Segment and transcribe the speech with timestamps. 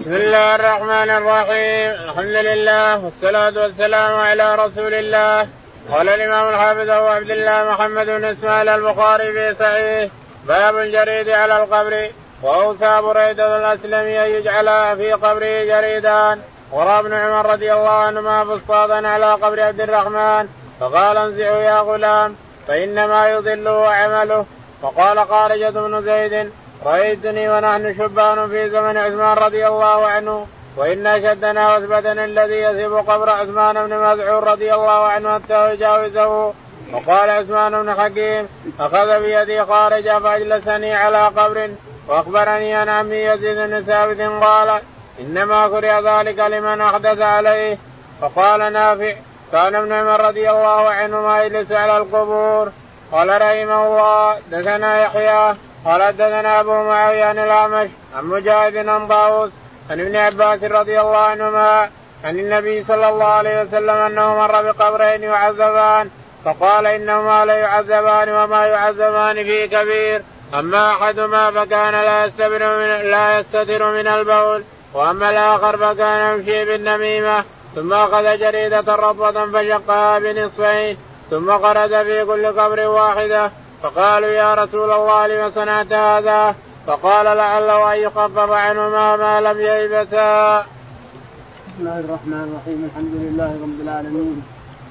[0.00, 1.90] بسم الله الرحمن الرحيم.
[2.08, 5.48] الحمد لله والصلاة والسلام على رسول الله.
[5.92, 10.10] قال الإمام الحافظ أبو عبد الله محمد بن إسماعيل البخاري في صحيح
[10.44, 12.08] باب الجريد على القبر.
[12.42, 16.40] وأوصى بريدة الأسلمي أن يجعل في قبره جريدان.
[16.72, 20.48] ورى ابن عمر رضي الله عنهما فصادا على قبر عبد الرحمن.
[20.80, 22.36] فقال انزعوا يا غلام
[22.68, 24.46] فإنما يضله عمله.
[24.82, 26.52] وقال خارجة بن زيد
[26.84, 33.30] رأيتني ونحن شبان في زمن عثمان رضي الله عنه وإن شدنا وثبتنا الذي يسب قبر
[33.30, 36.52] عثمان بن مزعور رضي الله عنه حتى يجاوزه.
[36.92, 38.48] وقال عثمان بن حكيم
[38.80, 41.70] أخذ بيدي خارجا فأجلسني على قبر
[42.08, 44.80] وأخبرني عن عمي يزيد بن ثابت قال
[45.20, 47.78] إنما كره ذلك لمن أحدث عليه.
[48.20, 49.14] فقال نافع
[49.52, 52.72] كان ابن عمر رضي الله عنهما يجلس على القبور.
[53.12, 59.50] قال رحمه الله دثنا يحيى قال حدثنا أبو معاوية عن الأعمش عن مجاهد عن طاووس
[59.90, 61.90] عن ابن عباس رضي الله عنهما
[62.24, 66.10] عن النبي صلى الله عليه وسلم أنه مر بقبرين يعذبان
[66.44, 70.22] فقال إنهما ليعذبان وما يعذبان في كبير
[70.54, 77.44] أما أحدهما فكان لا يستتر من لا يستتر من البول وأما الآخر فكان يمشي بالنميمة
[77.74, 80.96] ثم أخذ جريدة رطبه فشقها بنصفين
[81.30, 83.50] ثم غرز في كل قبر واحدة
[83.82, 86.54] فقالوا يا رسول الله لم صنعت هذا
[86.86, 90.60] فقال لعله أن يخفف عنهما ما لم ييبسا.
[90.60, 94.42] بسم الله الرحمن الرحيم الحمد لله رب العالمين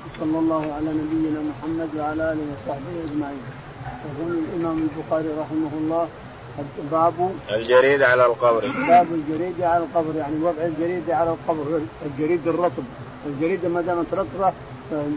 [0.05, 3.43] وصلى الله على نبينا محمد وعلى آله وصحبه أجمعين.
[4.07, 6.07] يقول الإمام البخاري رحمه الله
[6.91, 12.83] باب الجريد على القبر باب الجريد على القبر يعني وضع الجريد على القبر الجريد الرطب
[13.25, 14.53] الجريده ما دامت رطبة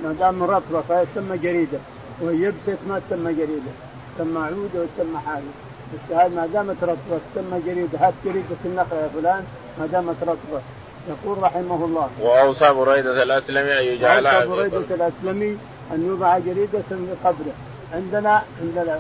[0.05, 1.78] ما دام رطبة فيسمى جريدة
[2.23, 3.73] ويبست ما تسمى جريدة
[4.19, 5.53] تسمى عودة وتسمى حاجة.
[5.95, 9.45] الشهاده ما دامت رطبة تسمى جريدة هات جريدة النخلة يا فلان
[9.78, 10.61] ما دامت رطبة.
[11.09, 12.09] يقول رحمه الله.
[12.20, 15.59] وأوصى بريدة الأسلمي أن يجعل اوصى بريدة الأسلمي
[15.93, 17.55] أن يوضع جريدة في قبره.
[17.94, 18.99] عندنا عند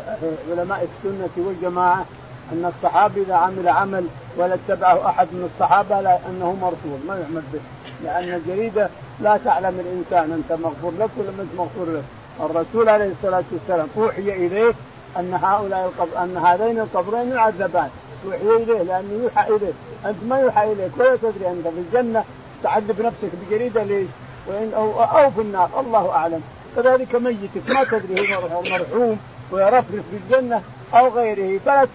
[0.50, 2.04] علماء السنة والجماعة
[2.52, 4.06] أن الصحابي إذا عمل عمل
[4.36, 7.60] ولا اتبعه أحد من الصحابة لا أنه مرفوض ما يعمل به.
[8.04, 8.88] لأن الجريدة
[9.20, 12.04] لا تعلم الإنسان أنت مغفور لك ولا انت مغفور لك.
[12.40, 14.74] الرسول عليه الصلاة والسلام أوحي اليك
[15.18, 17.90] أن هؤلاء القبر أن هذين القبرين يعذبان.
[18.24, 19.72] يوحي إليه لأنه يوحى إليه.
[20.06, 22.24] أنت ما يوحى إليك ولا تدري أنت في الجنة
[22.62, 24.06] تعذب نفسك بجريدة ليش؟
[24.46, 25.70] وإن أو, أو في النار.
[25.80, 26.40] الله أعلم.
[26.76, 29.18] كذلك ميتك ما تدري هو مرحوم
[29.52, 30.62] ويرفرف في الجنة
[30.94, 31.58] أو غيره.
[31.58, 31.86] فلا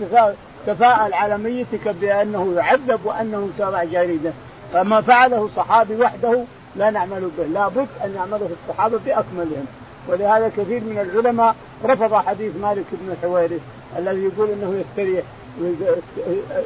[0.67, 4.31] تفاءل على ميتك بأنه يعذب وأنه تابع جريدة.
[4.73, 6.43] فما فعله صحابي وحده
[6.75, 7.43] لا نعمل به.
[7.43, 9.65] لابد أن يعمله الصحابة بأكملهم.
[10.07, 13.61] ولهذا كثير من العلماء رفض حديث مالك بن الحويرث
[13.97, 15.23] الذي يقول إنه يستريح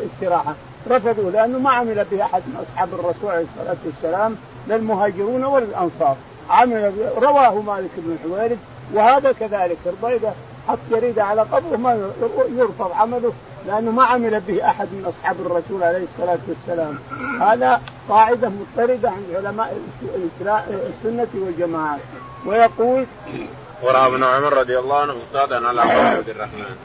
[0.06, 0.56] استراحة.
[0.90, 4.36] رفضوا لأنه ما عمل به أحد من أصحاب الرسول عليه الصلاة والسلام
[4.68, 6.16] لا المهاجرون ولا الأنصار.
[6.50, 8.58] عمل رواه مالك بن الحويرث
[8.94, 9.78] وهذا كذلك.
[9.86, 10.30] البيضة
[10.68, 12.12] حط جريدة على قبره ما
[12.58, 13.34] يرفض عمله.
[13.68, 17.00] لأنه ما عمل به أحد من أصحاب الرسول عليه الصلاة والسلام.
[17.42, 19.78] هذا قاعدة مضطردة عند علماء
[20.90, 22.00] السنة والجماعة.
[22.46, 23.06] ويقول
[23.84, 26.76] ورأى ابن عمر رضي الله عنه فسطاطا على عبد الرحمن.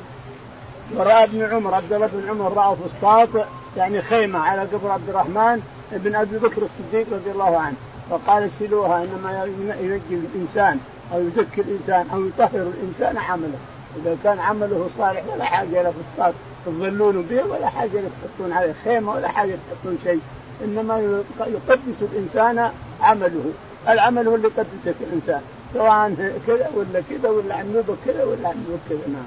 [0.97, 5.63] ورأى ابن عمر عبد الله بن عمر رأى فسطاط يعني خيمة على قبر عبد الرحمن
[5.93, 7.77] ابن أبي بكر الصديق رضي الله عنه.
[8.11, 9.45] فقال شيلوها إنما
[9.81, 10.79] ينجي الإنسان
[11.15, 13.59] أو يزكي الإنسان أو يطهر الإنسان عمله.
[13.97, 16.35] إذا كان عمله صالح ولا حاجة لا فسطاط.
[16.67, 20.21] تظلون به ولا حاجة تحطون عليه خيمة ولا حاجة تحطون شيء.
[20.65, 23.45] إنما يقدس الإنسان عمله.
[23.89, 25.41] العمل هو اللي يقدسك الإنسان؟
[25.75, 28.99] سواء كذا ولا كذا ولا عنوبه كذا ولا عنوبه كذا.
[29.09, 29.27] نعم.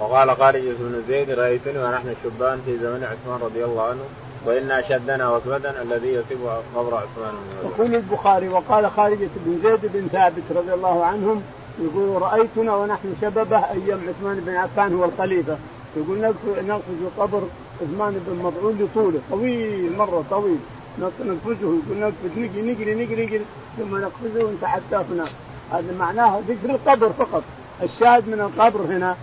[0.00, 4.00] وقال خالد بن زيد رأيتني ونحن شبان في زمن عثمان رضي الله عنه
[4.46, 6.38] وإن أشدنا وثبتا الذي يصيب
[6.76, 11.42] قبر عثمان يقول البخاري وقال خالد بن زيد بن ثابت رضي الله عنهم
[11.78, 15.56] يقول رأيتنا ونحن شببه أيام عثمان بن عفان هو الخليفة.
[15.96, 16.34] يقول
[16.66, 17.42] نقفز قبر
[17.82, 20.58] عثمان بن مضعون لطوله طويل مرة طويل.
[21.00, 23.44] نقفزه يقول نقفز نجري نجري نجري نجري.
[23.78, 25.30] ثم نقفزه ونتحداه هناك
[25.72, 27.42] هذا معناه ذكر القبر فقط.
[27.82, 29.16] الشاهد من القبر هنا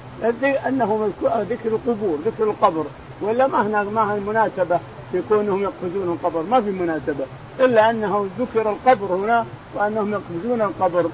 [0.68, 2.86] أنه ذكر القبور ذكر القبر.
[3.22, 4.80] ولا ما هناك ما هي مناسبة
[5.12, 6.44] في كونهم يقفزون القبر.
[6.44, 7.26] ما في مناسبة.
[7.60, 9.46] إلا أنه ذكر القبر هنا
[9.76, 11.10] وأنهم يقفزون القبر.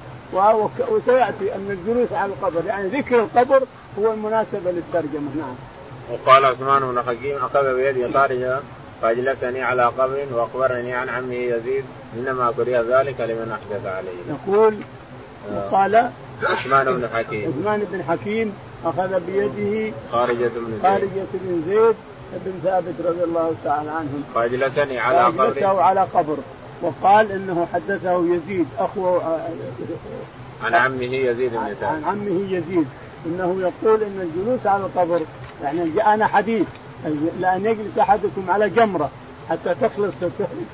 [0.90, 2.64] وسيأتي أن الجلوس على القبر.
[2.66, 3.62] يعني ذكر القبر
[4.00, 5.54] هو المناسبه للترجمة نعم.
[6.10, 8.60] وقال عثمان بن حكيم أخذ بيدي خارجا
[9.02, 11.84] فاجلسني على قبر وأخبرني عن عمه يزيد
[12.16, 14.18] إنما كره ذلك لمن أحدث عليه.
[14.28, 14.74] يقول
[15.70, 16.10] قال
[16.42, 17.54] عثمان بن حكيم.
[17.58, 18.52] عثمان بن حكيم
[18.84, 20.82] أخذ بيده خارجة بن زيد.
[20.82, 21.94] خارجة بن زيد
[22.32, 25.50] بن ثابت رضي الله تعالى عنهم فاجلسني على قبر.
[25.50, 26.36] فاجلسه على قبر.
[26.82, 29.18] وقال إنه حدثه يزيد أخو
[30.64, 31.82] عن عمه يزيد بن ثابت.
[31.82, 32.86] عن عمه يزيد.
[33.26, 35.20] إنه يقول إن الجلوس على القبر
[35.62, 36.66] يعني جاءنا حديث
[37.40, 39.10] لأن يجلس أحدكم على جمرة
[39.50, 40.14] حتى تخلص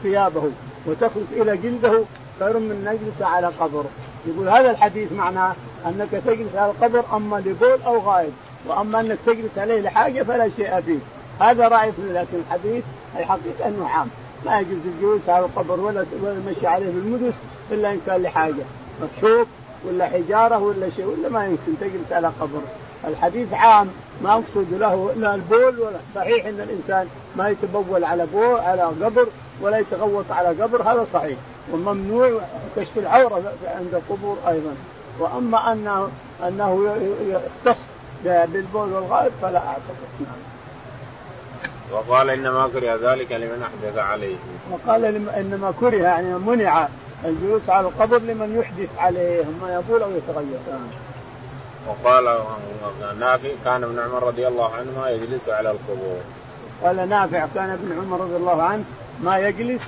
[0.02, 0.50] ثيابه
[0.86, 2.02] وتخلص إلى جلده
[2.40, 3.84] خير من أن يجلس على قبر.
[4.26, 5.54] يقول هذا الحديث معناه
[5.86, 8.32] أنك تجلس على القبر أما لبول أو غائب
[8.66, 10.98] وأما أنك تجلس عليه لحاجة فلا شيء فيه.
[11.40, 12.84] هذا رأي لكن الحديث
[13.18, 14.08] الحقيقة أنه عام.
[14.46, 17.34] ما يجوز الجلوس على القبر ولا ولا المشي عليه في المدس
[17.70, 18.64] إلا إن كان لحاجة.
[19.02, 19.48] مكشوف
[19.86, 22.60] ولا حجارة ولا شيء ولا ما يمكن تجلس على قبر
[23.04, 23.88] الحديث عام
[24.22, 29.26] ما أقصد له إلا البول ولا صحيح إن الإنسان ما يتبول على بول على قبر
[29.60, 31.38] ولا يتغوط على قبر هذا صحيح
[31.72, 32.40] وممنوع
[32.76, 34.74] كشف العورة عند القبور أيضا
[35.18, 36.08] وأما انه
[36.48, 36.96] أنه
[37.28, 37.78] يختص
[38.24, 40.56] بالبول والغائب فلا أعتقد نعم.
[41.92, 44.36] وقال إنما كره ذلك لمن أحدث عليه.
[44.72, 46.88] وقال إنما كره يعني منع
[47.28, 50.58] الجلوس على القبر لمن يحدث عليه اما يبول أو يتغير.
[51.88, 52.24] وقال
[53.18, 56.18] نافع كان ابن عمر رضي الله عنهما يجلس على القبور.
[56.84, 58.84] قال نافع كان ابن عمر رضي الله عنه
[59.22, 59.82] ما يجلس؟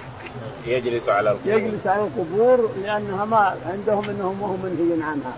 [0.67, 1.55] يجلس على القبور.
[1.55, 5.33] يجلس على القبور لأنها ما عندهم إنهم وهم منهي عنها.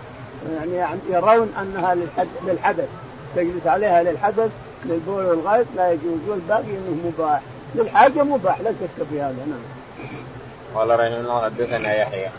[0.73, 1.95] يعني يرون أنها
[2.43, 2.89] للحدث.
[3.35, 4.51] تجلس عليها للحدث
[4.85, 6.19] للبول والغائط لا يجوز.
[6.27, 7.41] والباقي إنه مباح.
[7.75, 9.45] للحاجة مباح لا شك في هذا.
[9.47, 9.59] نعم.
[10.75, 12.29] قال رحمه الله حدثنا يحيى.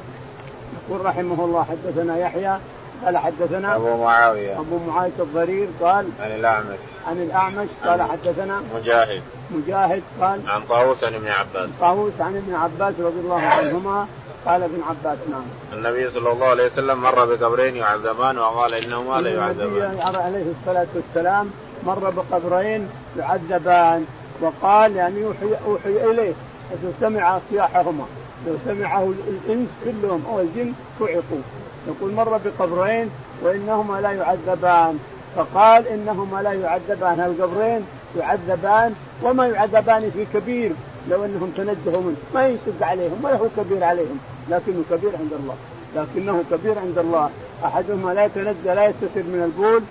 [0.89, 2.59] يقول رحمه الله حدثنا يحيى
[3.05, 4.61] قال حدثنا أبو معاوية.
[4.61, 6.79] أبو معاوية الضرير قال عن الأعمش.
[7.07, 9.23] عن الأعمش قال حدثنا مجاهد.
[9.51, 11.71] مجاهد قال عن طاووس عن ابن عباس.
[11.81, 14.07] طاووس عن ابن عباس رضي الله عنهما
[14.47, 15.45] قال ابن عباس نعم.
[15.73, 20.87] النبي صلى الله عليه وسلم مر بقبرين يعذبان وقال انهما لا يعذبان النبي عليه الصلاة
[20.95, 21.51] والسلام
[21.87, 22.89] مر بقبرين
[23.19, 24.07] يعذبان
[24.41, 26.33] وقال يعني يوحي أوحي إليه
[26.71, 28.05] اذا سمع صياحهما.
[28.47, 31.43] لو سمعه الإنس كلهم أو الجن صعقوا
[31.89, 33.11] يقول مر بقبرين
[33.43, 34.99] وإنهما لا يعذبان.
[35.37, 37.21] فقال إنهما لا يعذبان.
[37.21, 37.83] القبرين
[38.19, 40.73] يعذبان؟ وما يعذبان في كبير.
[41.11, 42.17] لو أنهم تنزهوا منه.
[42.35, 43.25] ما يشق عليهم.
[43.25, 44.19] ولا هو كبير عليهم.
[44.51, 45.57] لكنه كبير عند الله.
[45.97, 47.31] لكنه كبير عند الله.
[47.65, 49.83] أحدهما لا يتنزه لا يستتر من البول.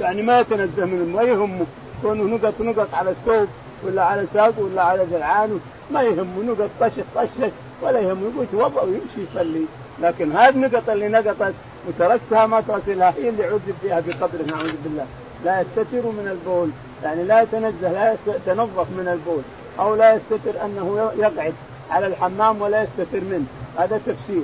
[0.00, 1.66] يعني ما يتنزه من ما يهمه.
[2.02, 3.48] كونه نقط نقط على الثوب.
[3.84, 7.52] ولا على ساقه ولا على ذرعانه ما يهمه نقط طشت طشت
[7.82, 9.64] ولا يهمه يقول يتوضا ويمشي يصلي.
[10.02, 11.54] لكن هذه النقط اللي نقطت
[11.88, 15.06] وتركتها ما تصلها هي اللي عذب فيها بقدره نعوذ بالله.
[15.44, 16.70] لا يستتر من البول
[17.04, 19.42] يعني لا يتنزه لا يتنظف من البول
[19.78, 21.54] أو لا يستتر أنه يقعد
[21.90, 23.46] على الحمام ولا يستتر منه.
[23.78, 24.42] هذا تفسير.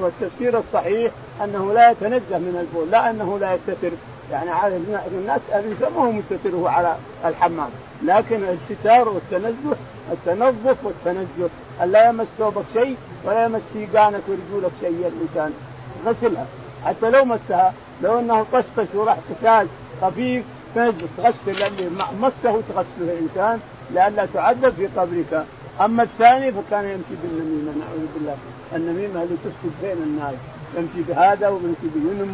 [0.00, 1.12] والتفسير الصحيح
[1.44, 3.90] أنه لا يتنزه من البول لا أنه لا يستتر.
[4.32, 4.76] يعني على
[5.12, 7.70] الناس الانسان ما هو مستتر هو على الحمام.
[8.02, 9.76] لكن الستار والتنزه
[10.12, 11.50] التنظف والتنزه
[11.82, 15.52] الا يمس ثوبك شيء ولا يمس سيقانك ورجولك شيء الإنسان.
[16.06, 16.46] غسلها.
[16.84, 19.66] حتى لو مسها لو انه طشطش وراح كساج
[20.02, 20.44] خفيف
[20.74, 21.90] تغسل اللي
[22.20, 25.46] مسه تغسله الإنسان لئلا تعذب في قبرك.
[25.80, 27.72] أما الثاني فكان يمشي بالنميمة.
[27.78, 28.36] نعوذ بالله.
[28.76, 30.34] النميمة اللي تفسد بين الناس.
[30.76, 31.88] يمشي بهذا ويمشي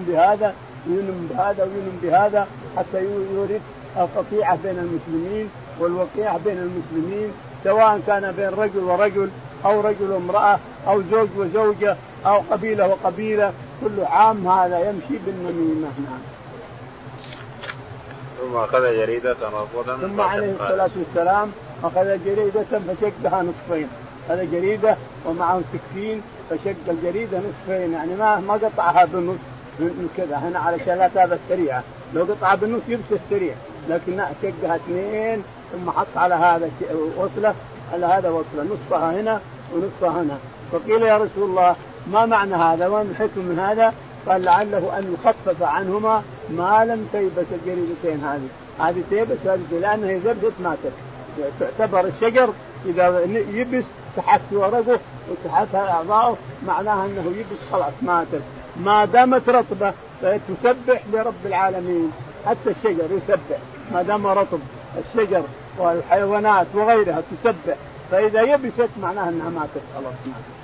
[0.08, 0.54] بهذا.
[0.88, 2.46] وينم بهذا وينم بهذا
[2.76, 3.04] حتى
[3.34, 3.60] يورث
[3.96, 5.48] القطيعه بين المسلمين
[5.80, 7.32] والوقيعة بين المسلمين
[7.64, 9.30] سواء كان بين رجل ورجل
[9.64, 10.58] أو رجل وامرأة
[10.88, 13.52] أو زوج وزوجة أو قبيلة وقبيلة.
[13.80, 16.20] كل عام هذا يمشي بالنميمة نعم.
[18.40, 21.50] ثم أخذ جريدة رفضا ثم عليه الصلاة والسلام
[21.84, 23.88] أخذ جريدة فشقها نصفين.
[24.28, 27.92] هذا جريدة ومعه سكين فشق الجريدة نصفين.
[27.92, 29.38] يعني ما ما قطعها بالنص
[29.80, 30.36] من كذا.
[30.36, 31.82] هنا علشان لا تيبس سريعه
[32.14, 33.54] لو قطعها بالنص يبست سريع
[33.88, 35.42] لكن شقها اثنين
[35.72, 36.70] ثم حط على هذا
[37.16, 37.54] وصلة.
[37.92, 38.62] على هذا وصلة.
[38.64, 39.40] نصفها هنا
[39.74, 40.38] ونصفها هنا.
[40.72, 41.76] فقيل يا رسول الله
[42.12, 43.94] ما معنى هذا؟ وما الحكم من هذا؟
[44.28, 48.48] قال لعله أن يخفف عنهما ما لم تيبس الجريدتين هذه.
[48.78, 50.92] هذه تيبس هذه لأنها اذا يبست ماتت.
[51.60, 52.48] تعتبر الشجر
[52.86, 53.20] إذا
[53.52, 53.84] يبس
[54.16, 54.98] تحت ورقه
[55.30, 58.42] وتحت اعضائه معناها أنه يبس خلاص ماتت.
[58.84, 59.92] ما دامت رطبة
[60.22, 62.12] فتسبح لرب العالمين.
[62.46, 63.58] حتى الشجر يسبح
[63.92, 64.60] ما دام رطب
[64.98, 65.42] الشجر
[65.78, 67.76] والحيوانات وغيرها تسبح.
[68.10, 70.58] فإذا يبست معناها إنها ماتت خلاص ماتت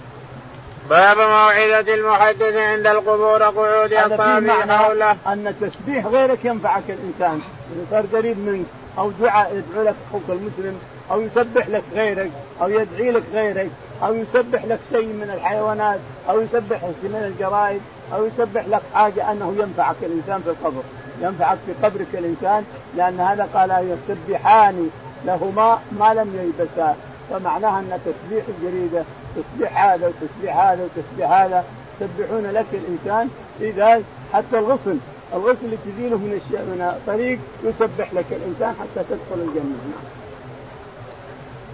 [0.90, 5.16] باب موعظة المحدث عند القبور قعود أصحابه حولة.
[5.26, 7.40] أن التسبيح غيرك ينفعك الإنسان.
[7.76, 8.66] إذا صار قريب منك
[8.99, 10.78] أو دعاء يدعو لك أخوك المسلم
[11.11, 12.30] أو يسبح لك غيرك
[12.62, 13.71] أو يدعي لك غيرك.
[14.04, 17.80] أو يسبح لك شيء من الحيوانات أو يسبح من الجرائد
[18.14, 20.82] أو يسبح لك حاجة أنه ينفعك الإنسان في القبر.
[21.20, 22.64] ينفعك في قبرك الإنسان
[22.96, 24.90] لأن هذا قال يسبحان
[25.25, 26.96] لهما ما لم يلبسا.
[27.30, 29.04] فمعناها أن تسبيح الجريدة
[29.37, 31.64] تسبيح هذا وتسبيح هذا وتسبيح هذا.
[32.00, 33.28] يسبحون لك الإنسان
[33.61, 34.96] إذا حتى الغسل
[35.34, 39.64] الغسل اللي تزيله من من الطريق يسبح لك الإنسان حتى تدخل الجنة.
[39.64, 40.24] نعم.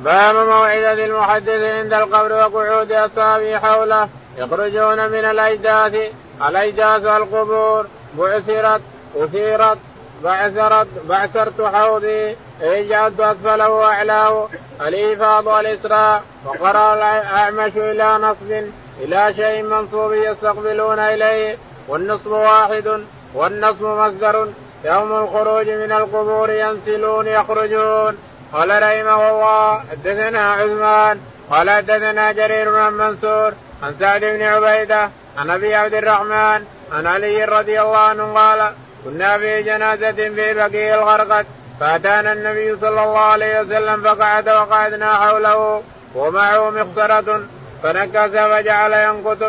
[0.04, 4.08] باب موعظة المحدث عند القبر وقعود أصحابه حوله.
[4.38, 5.94] يخرجون من الأجداث
[6.48, 7.86] الأجداث القبور
[8.18, 8.80] بعثرت
[9.16, 9.78] أثيرت
[10.24, 12.36] بعثرت بعثرت حوضي.
[12.62, 14.48] اي جعلت أسفله وأعلاه.
[14.80, 16.22] الايفاض والإسراء.
[16.44, 18.64] وقرا الأعمش إلى نصب
[19.00, 21.56] إلى شيء منصوب يستقبلون إليه.
[21.88, 23.04] والنصب واحد
[23.34, 24.48] والنصب مصدر.
[24.84, 28.29] يوم الخروج من القبور ينسلون يخرجون.
[28.52, 33.52] قال رحمه الله حدثنا عثمان قال حدثنا جرير بن منصور
[33.82, 38.72] عن سعد بن عبيدة عن أبي عبد الرحمن عن علي رضي الله عنه قال
[39.04, 41.46] كنا في جنازة في بقيع الغرقد
[41.80, 45.82] فأتانا النبي صلى الله عليه وسلم فقعد وقعدنا حوله
[46.14, 47.40] ومعه مخصرة
[47.82, 49.42] فنكس فجعل ينكت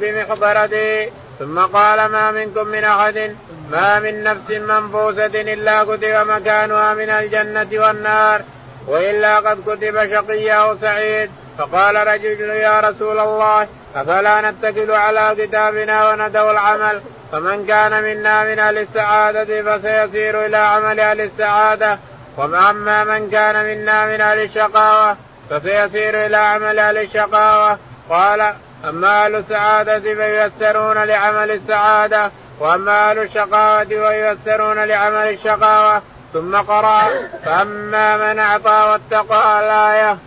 [0.00, 3.36] بمخبرته ثم قال ما منكم من أحد
[3.70, 8.42] ما من نفس منفوسة إلا كتب مكانها من الجنة والنار
[8.86, 11.30] وإلا قد كتب شقي أو سعيد.
[11.58, 13.66] فقال رجل يا رسول الله
[13.96, 17.00] أفلا نتكل على كتابنا وندعو العمل؟
[17.32, 21.98] فمن كان منا من أهل السعادة فسيسير إلى عمل أهل السعادة.
[22.36, 25.16] وأما من كان منا من أهل الشقاوة
[25.50, 27.78] فسيسير إلى عمل أهل الشقاوة.
[28.10, 28.54] قال
[28.88, 36.02] أما أهل السعادة فييسرون لعمل السعادة وأما أهل الشقاوة فييسرون لعمل الشقاوة.
[36.32, 37.02] ثم قرأ
[37.44, 40.18] فأما من أعطى واتقى الآية.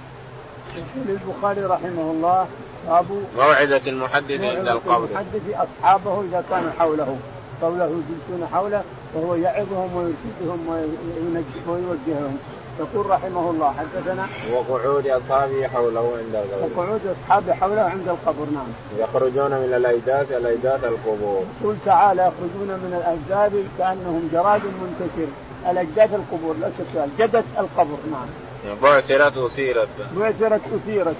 [0.75, 2.47] يقول البخاري رحمه الله
[2.87, 3.05] باب
[3.37, 7.17] موعظة المحدث عند القبر المحدث أصحابه إذا كانوا حوله.
[7.61, 8.83] حوله يجلسون حوله
[9.13, 10.87] وهو يعظهم ويرشدهم
[11.67, 12.37] ويوجههم.
[12.79, 16.81] يقول رحمه الله حدثنا؟ وقعود اصحابه حوله عند القبر.
[16.81, 18.67] وقعود اصحابه حوله عند القبر نعم.
[18.97, 21.43] يخرجون من الاجداث الاجداث القبور.
[21.61, 25.31] يقول تعالى يخرجون من الاجداث كأنهم جراد منتشر.
[25.71, 28.27] الاجداث القبور لا شك جدت القبر نعم.
[28.81, 29.87] بعثرت أثيرت.
[30.15, 31.15] بعثرت أثيرت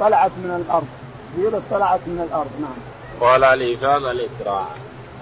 [0.00, 0.86] طلعت من الأرض.
[1.34, 2.78] أثيرت طلعت من الأرض نعم.
[3.20, 4.66] قال الإيفاض الإسراع.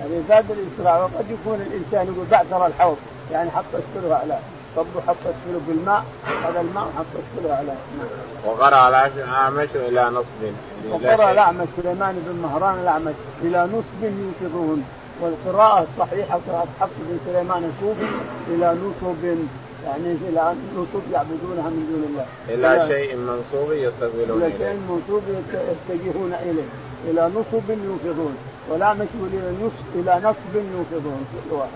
[0.07, 2.97] الإيفاض الإسراع وقد يكون الإنسان يقول بعثر الحوض
[3.33, 4.39] يعني حط أسفله على
[4.77, 6.05] صبوا حط أسفله بالماء.
[6.45, 8.09] هذا الماء وحط أسفله على نعم
[8.47, 10.41] وقرأ الأعمش إلى نصب.
[10.91, 13.15] وقرأ الأعمش سليمان بن مهران الأعمش.
[13.43, 14.85] إلى نصب يوقظون
[15.21, 18.09] والقراءة الصحيحة قراءة حفص بن سليمان الكوفي.
[18.49, 19.25] إلى نصب
[19.85, 22.27] يعني إلى نصوب يعبدونها من دون الله.
[22.49, 25.23] إلى شيء منصوب يستقبلون إلى شيء منصوب
[25.89, 26.69] يتجهون إليه.
[27.09, 28.37] إلى نصب يوفضون
[28.69, 31.71] ولا مشهور إلى نصب إلى نصب يوفضون كل واحد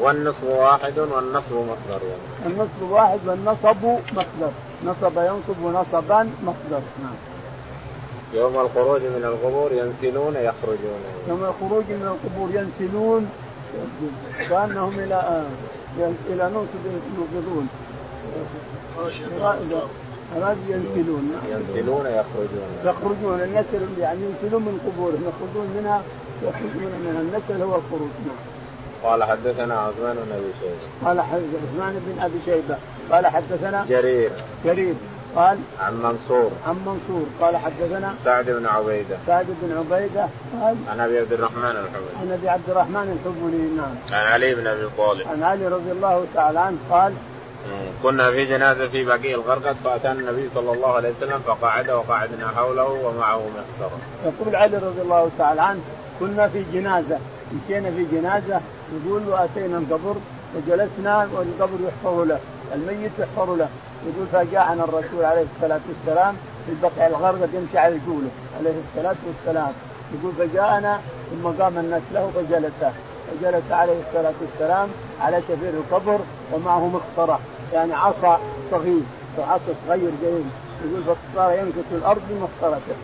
[0.00, 2.54] والنصب واحد والنصب مصدر يعني.
[2.54, 4.50] النصب واحد والنصب مصدر
[4.84, 7.14] نصب ينصب نصبا مصدر نعم.
[8.34, 11.00] يوم الخروج من القبور ينسلون يخرجون.
[11.28, 13.30] يوم الخروج من القبور ينسلون.
[14.48, 15.46] كأنهم إلى آه
[16.28, 16.84] إلى ننصب
[17.18, 17.68] يوقظون.
[20.36, 21.32] أراد ينسلون.
[21.50, 22.68] ينسلون يخرجون.
[22.84, 23.40] يخرجون.
[23.40, 25.22] النسل يعني ينسلون من قبورهم.
[25.28, 26.02] يخرجون منها
[26.48, 28.36] يخرجون منها النسل هو الخروج نعم.
[29.02, 31.08] قال حدثنا عثمان بن أبي شيبة.
[31.08, 32.76] قال عثمان بن أبي شيبة.
[33.12, 34.30] قال حدثنا جرير.
[34.64, 34.94] جرير.
[35.36, 36.50] قال عن منصور.
[36.66, 37.26] عن منصور.
[37.40, 39.16] قال حدثنا سعد بن عبيدة.
[39.26, 40.28] سعد بن عبيدة.
[40.60, 44.20] قال عن أبي عبد الرحمن الحبلي عن أبي عبد الرحمن الحبلي نعم.
[44.20, 45.28] عن علي بن أبي طالب.
[45.28, 47.12] عن علي رضي الله تعالى عنه قال
[48.02, 52.88] كنا في جنازة في بقيع الغرقد فأتانا النبي صلى الله عليه وسلم فقعد وقعدنا حوله
[52.88, 53.98] ومعه مخصرة.
[54.24, 55.80] يقول علي رضي الله تعالى عنه
[56.20, 57.18] كنا في جنازة.
[57.52, 58.60] مشينا في جنازة
[58.94, 60.16] يقول وأتينا القبر
[60.56, 62.38] وجلسنا والقبر يحفر له
[62.74, 63.68] الميت يحفر له.
[64.06, 66.34] يقول فجاءنا الرسول عليه الصلاة والسلام
[66.66, 68.28] في البقع الغرقد يمشي على رجوله
[68.58, 69.72] عليه الصلاة والسلام.
[70.14, 72.92] يقول فجاءنا ثم قام الناس له فجلس.
[73.30, 74.88] فجلس عليه الصلاة والسلام
[75.20, 76.20] على شفير القبر
[76.52, 77.40] ومعه مخصره
[77.72, 78.40] يعني عصا
[78.70, 79.00] صغير
[79.38, 80.46] عصا صغير جيد
[80.84, 82.94] يقول فصار ينكت الأرض بمخصرته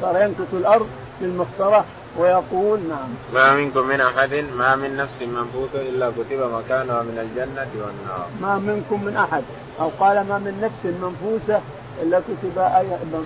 [0.00, 0.86] فصار ينكت الأرض
[1.20, 1.84] بالمخصره
[2.18, 3.08] ويقول نعم.
[3.34, 8.26] ما منكم من أحد ما من نفس منفوسه إلا كتب مكانها من الجنة والنار.
[8.40, 9.42] ما منكم من أحد.
[9.80, 11.60] أو قال ما من نفس منفوسة
[12.02, 12.58] إلا كتب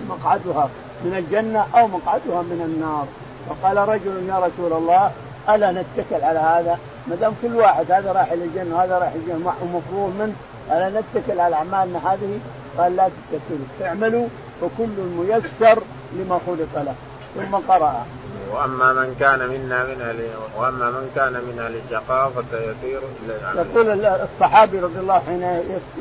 [0.09, 0.69] مقعدها
[1.03, 3.05] من الجنة أو مقعدها من النار.
[3.49, 5.11] فقال رجل يا رسول الله
[5.49, 9.53] ألا نتكل على هذا؟ ما دام كل واحد هذا راح إلى الجنة وهذا راح الجنة
[9.61, 10.35] ومفروض من
[10.71, 12.39] ألا نتكل على أعمالنا هذه؟
[12.77, 14.27] قال لا تتكلوا اعملوا
[14.61, 15.83] فكل ميسر
[16.13, 16.95] لما خلق له.
[17.35, 18.05] ثم قرأ.
[18.51, 20.19] وأما من كان منا من أهل
[20.57, 23.69] وأما من كان من أهل الشقاء فسيسير إلى العمل.
[23.69, 25.43] يقول الصحابي رضي الله حين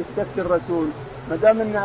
[0.01, 0.89] يستفتي الرسول
[1.31, 1.77] ما دام إن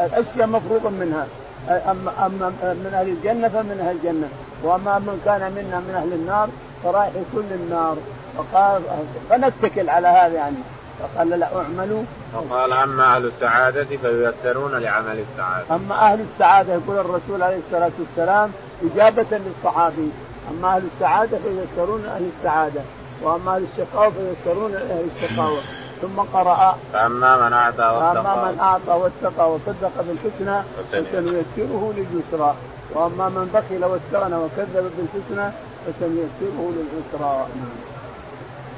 [0.00, 1.26] الأشياء مفروغ منها
[1.68, 4.28] اما أما من أهل الجنة فمن أهل الجنة
[4.62, 6.48] وأما من كان منا من أهل النار
[6.84, 7.96] فرايح كل النار.
[8.38, 8.82] فقال
[9.30, 10.56] فنتكل على هذا يعني.
[11.02, 12.02] فقال لا اعملوا.
[12.34, 15.74] وقال أما أهل السعادة فييسرون لعمل السعادة.
[15.74, 18.50] أما أهل السعادة يقول الرسول عليه الصلاة والسلام
[18.82, 20.10] إجابة للصحابي.
[20.50, 22.80] أما أهل السعادة فييسرون أهل السعادة.
[23.22, 25.60] وأما أهل الشقاوة فييسرون أهل الشقاوة.
[26.02, 28.14] ثم قرأ فأما من أعطى واتقى.
[28.14, 32.54] فأما من أعطى واتقى وصدق بالحسنى فسنيسره لليسرى.
[32.94, 35.52] وأما من بخل واستغنى وكذب بالحسنى
[35.86, 37.46] فسنيسره للعسرى.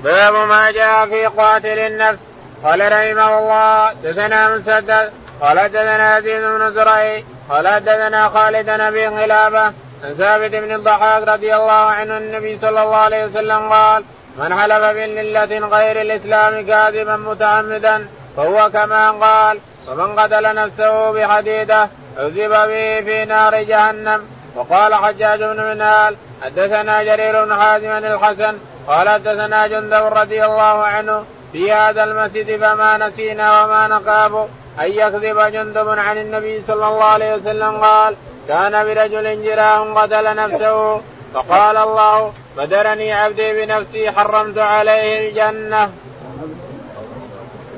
[0.05, 2.19] باب ما جاء في قاتل النفس.
[2.65, 9.73] قال رحمه الله دثنا مسدد قال دثنا يزيد بن زرعي قال دثنا خالد بن خلافه
[10.05, 14.05] عن ثابت بن الضحاك رضي الله عنه النبي صلى الله عليه وسلم قال
[14.39, 18.07] من حلف بملة غير الإسلام كاذبا متعمدا
[18.37, 24.23] فهو كما قال ومن قتل نفسه بحديدة عذب به في نار جهنم
[24.55, 28.57] وقال حجاج بن منال حدثنا جرير بن حازم الحسن
[28.87, 34.49] قال حدثنا جندب رضي الله عنه في هذا المسجد فما نسينا وما نخاف.
[34.81, 38.15] أن يكذب جندب عن النبي صلى الله عليه وسلم قال
[38.49, 41.01] كان برجل جراه قتل نفسه.
[41.35, 45.91] فقال الله بدرني عبدي بنفسي حرمت عليه الجنة.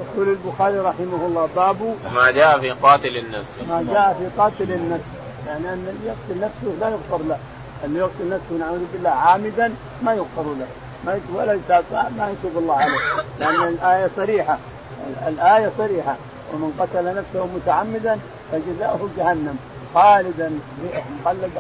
[0.01, 3.61] يقول البخاري رحمه الله باب ما جاء في قاتل النفس.
[3.69, 5.05] ما جاء في قاتل النفس.
[5.47, 7.39] يعني أن اللي يقتل نفسه لا يغفر له.
[7.85, 10.67] اللي يقتل نفسه نعوذ بالله عامدا ما يغفر له.
[11.07, 11.59] ما ولا
[11.91, 12.99] ما يتوب الله عليه
[13.39, 14.59] لأن الآية صريحة.
[15.29, 16.17] الآية صريحة.
[16.55, 18.19] ومن قتل نفسه متعمدا
[18.53, 19.59] فجزاؤه جهنم.
[19.95, 20.51] خالدا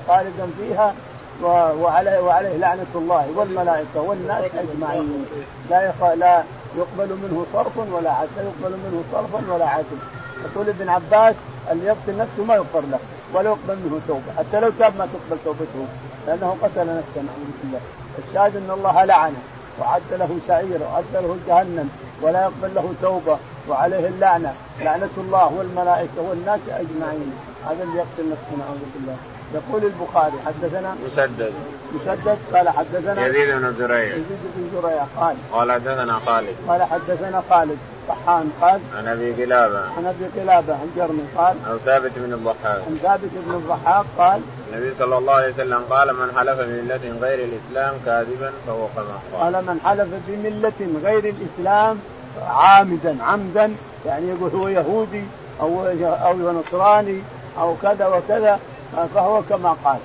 [0.09, 0.95] خالدا فيها
[1.43, 5.27] وعليه وعليه لعنة الله والملائكة والناس أجمعين.
[5.71, 6.43] لا لا
[6.77, 9.99] يقبل منه صرف ولا عدل لا يقبل منه صرفا ولا عدل
[10.45, 11.35] يقول ابن عباس
[11.71, 12.99] اللي يقتل نفسه ما يغفر له.
[13.35, 14.33] ولا يقبل منه توبة.
[14.39, 15.87] حتى لو تاب ما تقبل توبته.
[16.27, 17.17] لأنه قتل نفسه.
[17.17, 17.81] نعوذ بالله.
[18.19, 19.37] الشاهد إن الله لعنه.
[19.81, 21.91] وعد له سعير وعد له جهنم
[22.23, 24.55] ولا يقبل له توبة وعليه اللعنة.
[24.81, 27.33] لعنة الله والملائكة والناس أجمعين.
[27.67, 29.17] هذا اللي يقتل نفسه نعوذ بالله.
[29.55, 31.53] يقول البخاري حدثنا مسدد.
[31.95, 34.15] مسدد قال حدثنا يزيد بن زريع.
[34.15, 36.57] يزيد بن زريع قال قال حدثنا خالد.
[36.69, 37.79] قال حدثنا خالد.
[38.09, 39.79] طحان قال عن أبي قلابة.
[39.79, 41.57] عن أبي قلابة الجرمي قال.
[41.67, 42.83] عن ثابت بن الضحاك.
[42.87, 44.41] عن ثابت بن الضحاك قال
[44.73, 49.55] النبي صلى الله عليه وسلم قال من حلف بملة غير الإسلام كاذبا فهو كما قال
[49.55, 51.99] قال من حلف بملة غير الإسلام
[52.47, 53.75] عامدا عمدا.
[54.07, 55.25] يعني يقول هو يهودي
[55.61, 57.21] أو أو نصراني
[57.59, 58.59] أو كذا وكذا.
[59.15, 59.99] فهو كما قال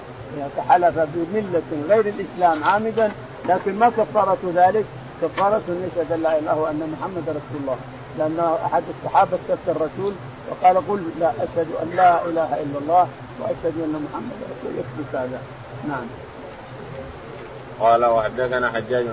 [0.69, 3.12] حلف بملة غير الإسلام عامدا
[3.49, 4.85] لكن ما كفارة ذلك
[5.21, 7.77] كفارة أن يشهد أن لا إله وأن محمد رسول الله.
[8.17, 10.13] لأن أحد الصحابة استفتى الرسول
[10.49, 13.08] وقال قل لا أشهد أن لا إله إلا الله
[13.39, 15.41] وأشهد أن محمد رسول يكفي هذا.
[15.88, 16.28] نعم.
[17.79, 19.05] قال وحدثنا حجاج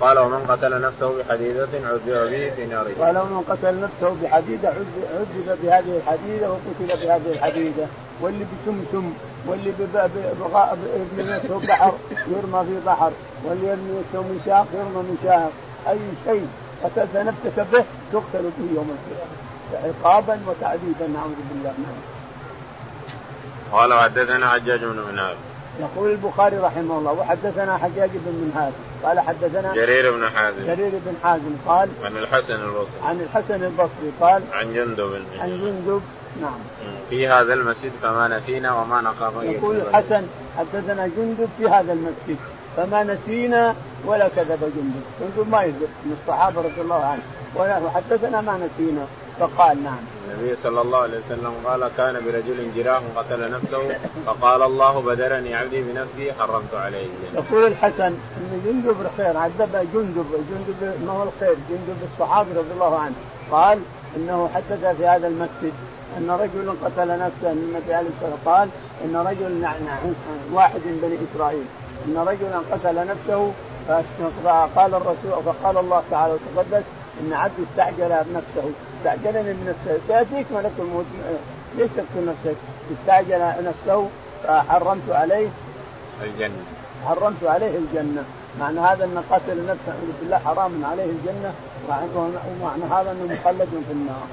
[0.00, 5.58] قال ومن قتل نفسه بحديدة عذب به في نار قال ومن قتل نفسه بحديدة عذب
[5.62, 7.86] بهذه الحديدة وقتل بهذه الحديدة.
[8.20, 9.12] واللي بتمتم
[9.46, 11.92] واللي يرمي نفسه بحر
[12.28, 13.12] يرمى في بحر
[13.44, 15.50] واللي يرمي نفسه من شاق يرمى من شاق
[15.88, 16.46] أي شيء
[16.84, 19.36] قتلت نفسك به تقتل به يوم القيامة.
[19.84, 21.74] عقابا وتعذيبا نعوذ بالله.
[23.72, 25.36] قال وحدثنا حجاج بن منهار
[25.80, 30.66] يقول البخاري رحمه الله وحدثنا حجاج بن منهاج قال حدثنا جرير بن حازم.
[30.66, 33.00] جرير بن حازم قال عن الحسن البصري.
[33.04, 36.02] عن الحسن البصري قال عن جندب عن جندب
[36.40, 36.58] نعم.
[37.10, 40.26] في هذا المسجد فما نسينا وما نخاف يقول الحسن
[40.58, 42.36] حدثنا جندب في هذا المسجد
[42.76, 45.02] فما نسينا ولا كذب جندب.
[45.20, 47.22] جندب ما يكذب من الصحابة رضي الله عنه.
[47.54, 49.06] ولا حدثنا ما نسينا.
[49.42, 49.98] فقال نعم.
[50.28, 55.82] النبي صلى الله عليه وسلم قال كان برجل جراه قتل نفسه فقال الله بدرني عبدي
[55.82, 57.06] بنفسي حرمت عليه.
[57.34, 62.98] يقول الحسن إن جندب خير عذب جندب جندب ما هو الخير؟ جندب الصحابي رضي الله
[62.98, 63.14] عنه.
[63.50, 63.78] قال
[64.16, 65.72] إنه حدث في هذا المسجد
[66.18, 68.68] أن رجلا قتل نفسه النبي عليه الصلاة قال
[69.04, 69.66] إن رجل
[70.52, 71.64] واحد من بني إسرائيل.
[72.06, 73.52] إن رجلا قتل نفسه
[74.44, 76.84] فقال الرسول فقال الله تعالى وتقدس
[77.20, 78.70] إن عبدي استعجل بنفسه
[79.02, 81.04] استعجلني بنفسه سيأتيك ملك الموت
[81.76, 82.56] ليش تقتل نفسك؟
[83.00, 84.08] استعجل نفسه
[84.44, 85.48] فحرمت عليه
[86.22, 86.62] الجنة.
[87.06, 88.24] حرمت عليه الجنة.
[88.60, 91.52] معنى هذا أن قتل نعوذ بالله حرام عليه الجنة
[91.88, 94.26] ومعنى هذا أنه مخلد في النار.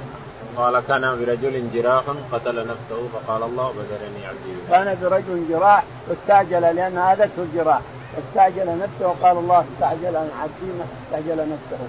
[0.57, 4.53] قال كان برجل جراح قتل نفسه فقال الله بذرني عبدي.
[4.69, 7.81] كان برجل جراح واستعجل لأن هذته الجراح.
[8.19, 10.71] استعجل نفسه وقال الله استعجل عن عبدي
[11.05, 11.79] استعجل نفسه.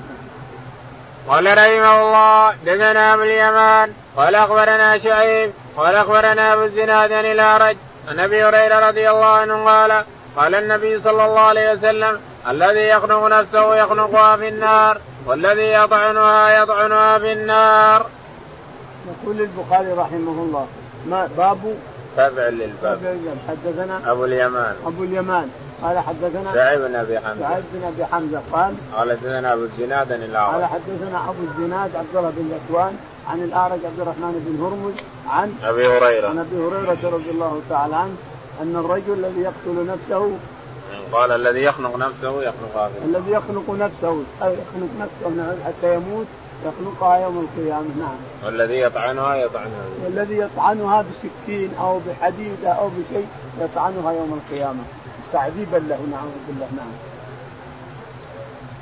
[1.29, 7.77] قال رحمه الله دثنا أبو اليمان قال أخبرنا شعيب قال أخبرنا أبو الزناد عن الأعرج
[8.09, 10.05] عن أبي هريرة رضي الله عنه قال
[10.37, 17.19] قال النبي صلى الله عليه وسلم الذي يخنق نفسه يخنقها في النار والذي يطعنها يطعنها
[17.19, 18.07] في النار.
[19.07, 20.67] يقول البخاري رحمه الله
[21.07, 21.75] ما باب؟
[22.17, 23.19] تابع للباب.
[23.49, 24.75] حدثنا أبو اليمان.
[24.87, 25.51] أبو اليمان.
[25.83, 27.41] قال حدثنا شعيب بن أبي حمزة.
[27.41, 30.55] شعيب بن أبي حمزة قال قال حدثنا أبو الزناد عن الأعرج.
[30.55, 32.97] قال حدثنا أبو الزناد عبد الله بن ذكوان
[33.29, 34.95] عن الأعرج عبد الرحمن بن هرمز
[35.29, 36.29] عن أبي هريرة.
[36.29, 38.17] عن أبي هريرة رضي الله تعالى عنه
[38.63, 40.31] أن الرجل الذي يقتل نفسه
[41.13, 46.27] قال الذي يخنق نفسه يخنقها في الذي يخنق نفسه أي يخنق نفسه حتى يموت
[46.67, 48.17] يخنقها يوم القيامة نعم.
[48.45, 49.85] والذي يطعنها يطعنها.
[50.05, 53.27] والذي يطعنها بسكين أو بحديدة أو بشيء
[53.61, 54.83] يطعنها يوم القيامة.
[55.33, 56.93] تعذيبا له نعوذ بالله نعم.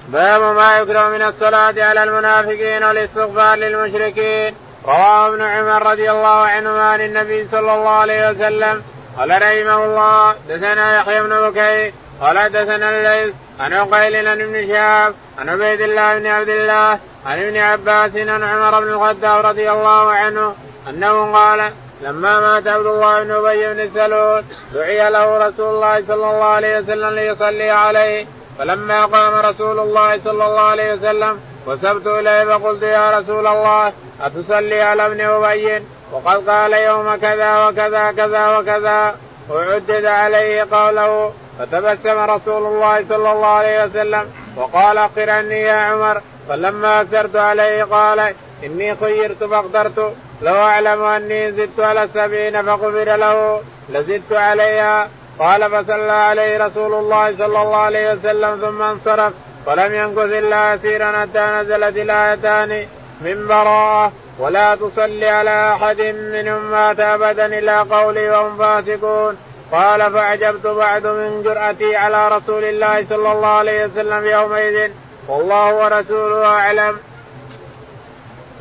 [0.09, 4.55] باب ما يكره من الصلاة على المنافقين والاستغفار للمشركين.
[4.85, 8.83] رواه ابن عمر رضي الله عنهما عن النبي صلى الله عليه وسلم.
[9.19, 11.93] قال رحمه الله دثنا يحيى بن بكير.
[12.21, 17.39] قال دثنا الليث عن عقيل عن ابن شهاب عن عبيد الله بن عبد الله عن
[17.43, 20.55] ابن عباس عن عمر بن الخطاب رضي الله عنه
[20.89, 26.15] أنه قال لما مات عبد الله بن أبي بن سلول دعي له رسول الله صلى
[26.15, 28.27] الله عليه وسلم ليصلي عليه.
[28.59, 34.81] فلما قام رسول الله صلى الله عليه وسلم وسبت إليه فقلت يا رسول الله أتصلي
[34.81, 35.83] على ابن أبي؟
[36.13, 39.15] وقد قال يوم كذا وكذا كذا وكذا.
[39.51, 41.33] وعدد عليه قوله.
[41.59, 46.21] فتبسم رسول الله صلى الله عليه وسلم وقال اقرني يا عمر.
[46.49, 48.35] فلما اكثرت عليه قال
[48.65, 55.09] إني خيرت فاخترت لو أعلم أني زدت على السبعين فغفر له لزدت عليها.
[55.39, 59.33] قال فصلى عليه رسول الله صلى الله عليه وسلم ثم انصرف
[59.67, 62.87] ولم ينكث إلا يسيرا حتى نزلت الآيتان
[63.21, 64.13] من براءة.
[64.39, 66.01] ولا تصلي على أحد
[66.33, 69.37] منهم مات ابدا إلى قولي وهم فاسقون.
[69.73, 74.91] قال فعجبت بعد من جرأتي على رسول الله صلى الله عليه وسلم يومئذ.
[75.29, 76.99] والله ورسوله أعلم.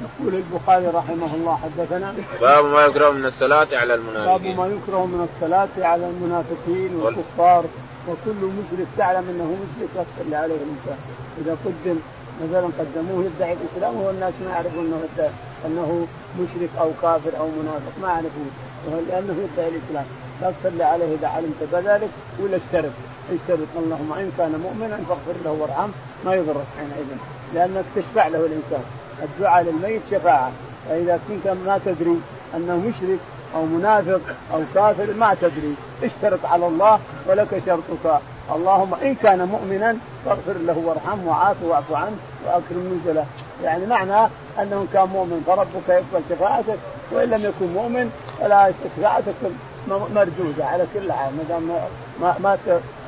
[0.06, 4.56] يقول البخاري رحمه الله حدثنا باب ما يكره من الصلاة على المنافقين.
[4.56, 7.66] باب ما يكره من الصلاة على المنافقين والكفار
[8.08, 10.98] وكل مشرك تعلم أنه مشرك يصلي عليه الإنسان.
[11.42, 12.00] إذا قدم
[12.44, 15.30] مثلا قدموه يدعي الإسلام وهو الناس ما يعرفون أنه
[15.66, 16.08] أنه
[16.42, 18.52] مشرك أو كافر أو منافق ما يعرفون.
[19.10, 20.06] لأنه يدعي الإسلام.
[20.42, 22.92] لا تصلي عليه إذا علمت بذلك ولا اشترط.
[23.32, 25.90] اشترط اللهم إن كان مؤمنا فاغفر له وارحمه
[26.26, 27.10] ما يضرك حينئذ.
[27.54, 28.84] لأنك تشفع له الإنسان.
[29.24, 30.52] الدعاء للميت شفاعة.
[30.90, 32.22] فإذا كنت ما تدري
[32.56, 33.20] أنه مشرك
[33.56, 34.22] أو منافق
[34.54, 35.76] أو كافر ما تدري.
[36.04, 38.22] اشترط على الله ولك شرطك.
[38.56, 43.26] اللهم إن كان مؤمنا فاغفر له وارحمه وعافه واعف عنه وأكرم نزله.
[43.64, 46.80] يعني معنى أنه كان مؤمن فربك يقبل شفاعتك
[47.12, 49.36] وإن لم يكن مؤمن فلا شفاعتك
[49.88, 51.32] مردودة على كل حال.
[51.38, 51.70] ما دام
[52.22, 52.58] ما ما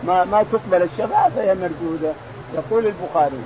[0.03, 2.13] ما, ما تقبل الشفاعة فهي مردودة.
[2.53, 3.41] يقول البخاري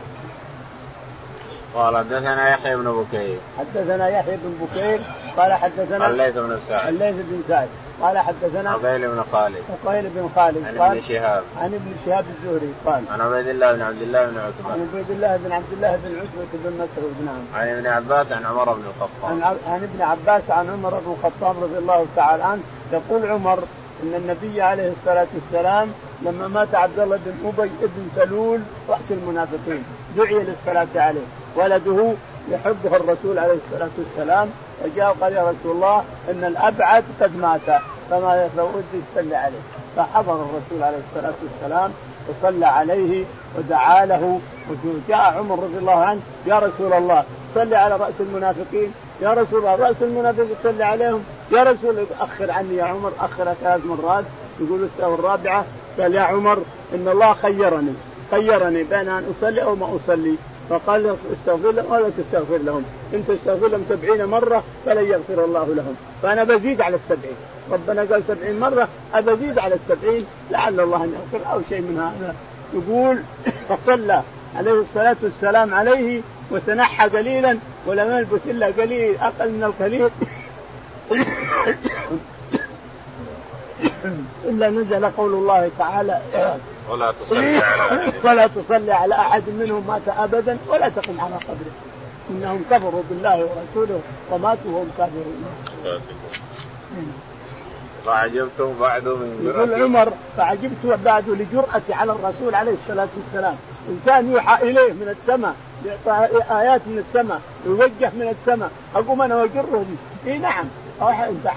[1.76, 3.38] قال حدثنا يحيى بن بكير.
[3.60, 5.00] حدثنا يحيى بن بكير
[5.38, 6.88] قال حدثنا الليث بن سعد.
[6.88, 7.68] الليث بن سعد.
[8.02, 9.64] قال حدثنا عقيل بن خالد.
[9.86, 11.44] عقيل بن خالد عن ابن شهاب.
[11.58, 14.74] عن ابن شهاب الزهري قال عن عبيد الله بن عبد الله بن عتبة.
[14.74, 17.62] عن عبيد الله بن عبد الله بن عتبة بن مسعود نعم.
[17.62, 19.32] عن ابن عباس عن عمر بن الخطاب.
[19.32, 23.60] عن, عن ابن عباس عن عمر بن الخطاب رضي الله تعالى عنه يقول عمر
[24.04, 25.88] إن النبي عليه الصلاة والسلام
[26.22, 29.84] لما مات عبد الله بن أبي بن سلول رأس المنافقين
[30.18, 31.26] دعي للصلاة عليه.
[31.56, 32.14] ولده
[32.52, 34.50] يحبه الرسول عليه الصلاة والسلام
[34.84, 39.60] فجاء قال يا رسول الله إن الأبعد قد مات فما ودي تصلي عليه.
[39.98, 41.92] فحضر الرسول عليه الصلاة والسلام
[42.30, 43.26] وصلى عليه
[43.58, 44.40] ودعا له.
[44.70, 47.24] وجاء عمر رضي الله عنه يا رسول الله
[47.56, 48.94] صلي على رأس المنافقين.
[49.22, 51.24] يا رسول الله رأس المنافقين صلي عليهم.
[51.52, 54.24] يا رسول أخر عني يا عمر اخر ثلاث مرات
[54.60, 55.66] يقول السنة الرابعة
[56.00, 56.58] قال يا عمر
[56.96, 57.94] إن الله خيرني
[58.32, 60.36] خيرني بين أن أصلي أو ما أصلي.
[60.70, 62.84] فقال استغفر لهم ولا تستغفر لهم.
[63.14, 65.96] إن تستغفر لهم سبعين مرة فلن يغفر الله لهم.
[66.22, 67.36] فأنا بزيد على السبعين.
[67.72, 72.36] ربنا قال سبعين مرة أبزيد على السبعين؟ لعل الله أن يغفر أو شيء من هذا.
[72.74, 73.20] يقول
[73.70, 74.22] فصلى
[74.56, 80.10] عليه الصلاة والسلام عليه وتنحى قليلا ولم يلبث إلا قليل أقل من القليل.
[84.46, 86.22] إلا نزل قول الله تعالى.
[86.90, 91.74] ولا تصلي على ولا تصلي على أحد منهم مات أبدا ولا تقم على قبره.
[92.30, 94.00] إنهم كفروا بالله ورسوله
[94.32, 95.46] وماتوا وهم كافرون.
[98.06, 103.56] فعجبت بعد من يقول عمر فعجبت بعد لجرأتي على الرسول عليه الصلاة والسلام.
[103.90, 109.86] إنسان يوحى إليه من السماء يعطى آيات من السماء يوجه من السماء أقوم أنا وأجره
[110.28, 110.66] إي نعم.
[111.02, 111.48] انت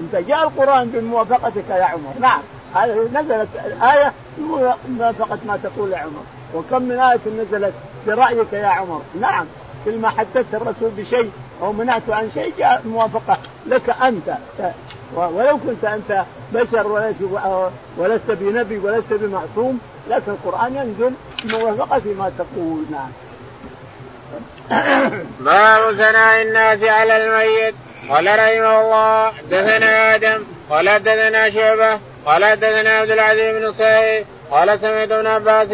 [0.00, 2.12] انت جاء القرآن بموافقتك يا عمر.
[2.20, 2.40] نعم.
[3.14, 6.22] نزلت الايه بموافقه ما تقول يا عمر.
[6.54, 7.74] وكم من آية نزلت
[8.06, 9.02] برأيك يا عمر.
[9.20, 9.46] نعم.
[9.84, 11.30] كل ما حدثت الرسول بشيء
[11.62, 14.36] أو منعته عن شيء جاء موافقة لك أنت.
[15.14, 17.12] ولو كنت أنت بشر
[17.98, 22.84] ولست بنبي ولست بمعصوم لكن القرآن ينزل بموافقة ما تقول.
[22.90, 23.10] نعم.
[25.40, 27.74] باب ثناء الناس على الميت.
[28.10, 34.78] قال رحمه الله حدثنا آدم قال حدثنا شعبة قال حدثنا عبد العزيز بن صهيب قال
[34.80, 35.68] سمعت ابن عباس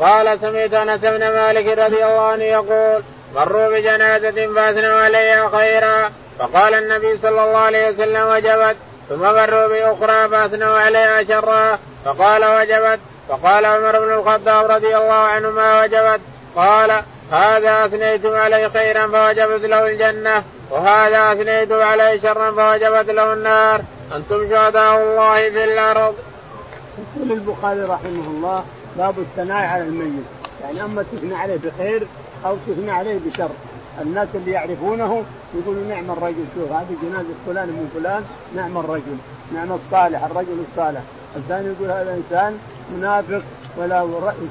[0.00, 3.02] قال سمعت أنس بن مالك رضي الله عنه يقول
[3.34, 8.76] مروا بجنازة فأثنوا عليها خيرا فقال النبي صلى الله عليه وسلم وجبت
[9.08, 11.78] ثم مروا بأخرى فأثنوا عليها شرا.
[12.04, 16.20] فقال وجبت فقال عمر بن الخطاب رضي الله عنه ما وجبت
[16.56, 23.80] قال هذا اثنيتم عليه خيرا فوجبت له الجنة وهذا اثنيتم عليه شرا فوجبت له النار.
[24.16, 26.14] أنتم شهداء الله في الأرض.
[26.98, 28.64] يقول البخاري رحمه الله
[28.96, 30.24] باب الثناء على الميت.
[30.62, 32.06] يعني أما تثنى عليه بخير
[32.46, 33.50] أو تثنى عليه بشر.
[34.00, 38.24] الناس اللي يعرفونه يقولوا نعم الرجل شوف هذه جنازة فلان من فلان
[38.56, 39.16] نعم الرجل
[39.54, 41.00] نعم الصالح الرجل الصالح.
[41.36, 42.58] الثاني يقول هذا إنسان
[42.96, 43.42] منافق
[43.76, 44.06] ولا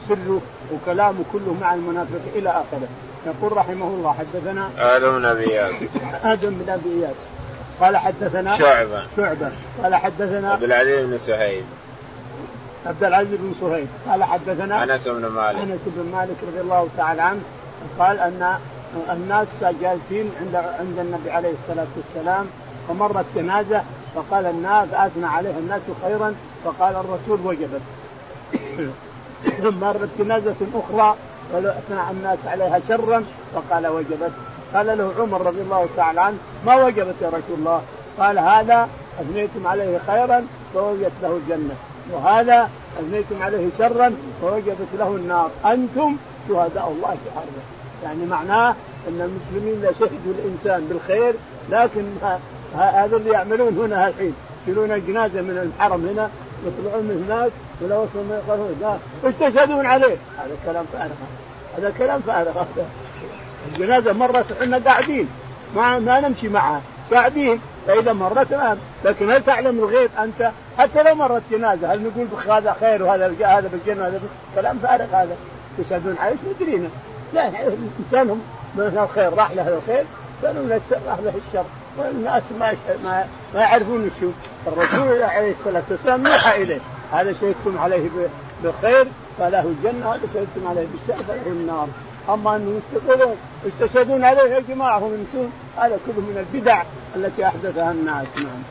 [0.10, 0.42] سره.
[0.74, 2.88] وكلامه كله مع المنافق إلى آخره.
[3.26, 5.74] يقول رحمه الله حدثنا آدم بن أبي إياس.
[6.24, 7.16] آدم بن أبي إياس.
[7.80, 9.04] قال حدثنا شعبة.
[9.18, 9.52] شعبة.
[9.84, 11.64] قال حدثنا عبد العزيز بن سهيل.
[12.86, 13.88] عبد العزيز بن سهيل.
[14.10, 15.60] قال حدثنا أنس بن مالك.
[15.60, 17.42] أنس بن مالك رضي الله تعالى عنه.
[18.00, 18.58] قال أن
[19.12, 22.46] الناس جالسين عند عند النبي عليه الصلاة والسلام
[22.88, 23.82] فمرت جنازة
[24.16, 27.82] فقال الناس آثنى عليها الناس خيرا فقال الرسول وجبت.
[29.62, 31.16] ثم مرت جنازه أخرى
[31.54, 33.24] اثنى الناس عليها شرا
[33.56, 34.32] فقال وجبت.
[34.74, 37.82] قال له عمر رضي الله تعالى عنه ما وجبت يا رسول الله؟
[38.20, 38.90] قال هذا
[39.22, 41.76] أثنيتم عليه خيرا فوجدت له الجنة
[42.12, 45.50] وهذا أثنيتم عليه شرا فوجبت له النار.
[45.66, 47.64] أنتم شهداء الله في أرضه.
[48.04, 48.76] يعني معناه
[49.08, 51.34] أن المسلمين لا شهدوا الإنسان بالخير
[51.70, 52.06] لكن
[52.78, 54.36] هذا اللي يعملون هنا الحين.
[54.62, 56.30] يشيلون الجنازة من الحرم هنا
[56.66, 61.12] يطلعون من هناك ولا وصلوا ما يقولون إيش تشهدون عليه؟ هذا كلام فارغ
[61.78, 62.86] هذا كلام فارغ هذا
[63.68, 65.30] الجنازة مرت إحنا قاعدين.
[65.76, 66.82] ما ما نمشي معها.
[67.14, 67.60] قاعدين.
[67.88, 68.78] فإذا مرت الآن.
[69.06, 73.70] لكن هل تعلم الغيب أنت؟ حتى لو مرت جنازة هل نقول هذا خير وهذا هذا
[73.72, 74.20] بالجنة هذا
[74.56, 75.36] كلام فارغ هذا.
[75.78, 76.90] تشهدون عليه ندرينا
[77.34, 78.42] لا الانسان
[78.76, 80.04] من الخير راح له الخير.
[80.44, 81.66] من الشر راح له الشر.
[81.98, 82.76] والناس ما,
[83.54, 84.30] ما يعرفون شو.
[84.68, 86.80] الرسول عليه الصلاة والسلام يوحى إليه.
[87.12, 88.10] هذا شهدتم عليه
[88.64, 91.88] بالخير فله الجنة وهذا شهدتم عليه بالشر فله النار.
[92.30, 96.84] أما ان يستقرون يستشهدون عليه يا جماعة هم يمشون هذا كله من البدع
[97.16, 98.28] التي أحدثها الناس.
[98.36, 98.64] نعم.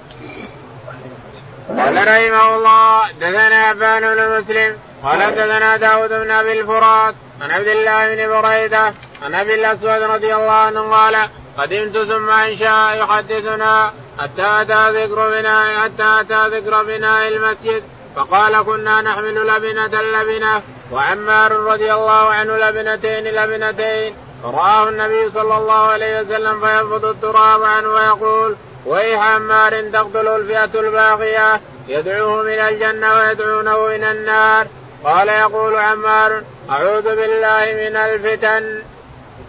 [1.79, 7.67] قال رحمه الله دثنا عبان بن مسلم قال دثنا داود بن أبي الفرات عن عبد
[7.67, 14.63] الله بن بريدة عن أبي الأسود رضي الله عنه قال قدمت ثم انشا يحدثنا حتى
[14.63, 17.83] اتى ذكر بناء حتى اتى ذكر بناء المسجد.
[18.17, 24.15] فقال كنا نحمل لبنة لبنة وعمار رضي الله عنه لبنتين لبنتين.
[24.43, 28.57] فرآه النبي صلى الله عليه وسلم فينفض التراب عنه ويقول
[28.87, 31.61] ويح عمار تقتل الفئة الباقية.
[31.89, 34.67] يدعوه من الجنة ويدعونه إلى النار.
[35.05, 38.83] قال يقول عمار أعوذ بالله من الفتن.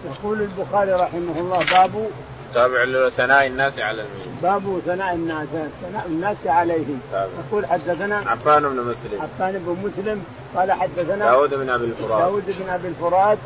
[0.06, 2.12] يقول البخاري رحمه الله باب
[2.54, 4.31] تابع لثناء الناس على الميت.
[4.44, 5.48] باب ثناء الناس
[5.82, 9.22] ثناء الناس عليه يقول حدثنا عفان بن مسلم.
[9.22, 10.24] عفان بن مسلم
[10.56, 12.22] قال حدثنا داود بن أبي الفرات.
[12.22, 13.38] داود بن أبي الفرات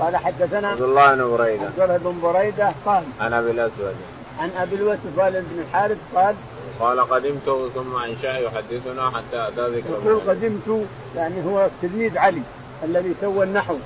[0.00, 1.64] قال حدثنا عبد الله بن بريدة.
[1.64, 3.94] عبد الله بن بريدة قال عن أبي الأسود.
[4.38, 6.34] عن أبي الأسود قال بن الحارث قال
[6.80, 10.86] قال قدمت ثم انشا يحدثنا حتى أتى ذكر يقول قدمت
[11.16, 12.42] يعني هو تلميذ علي
[12.84, 13.76] الذي سوى النحو.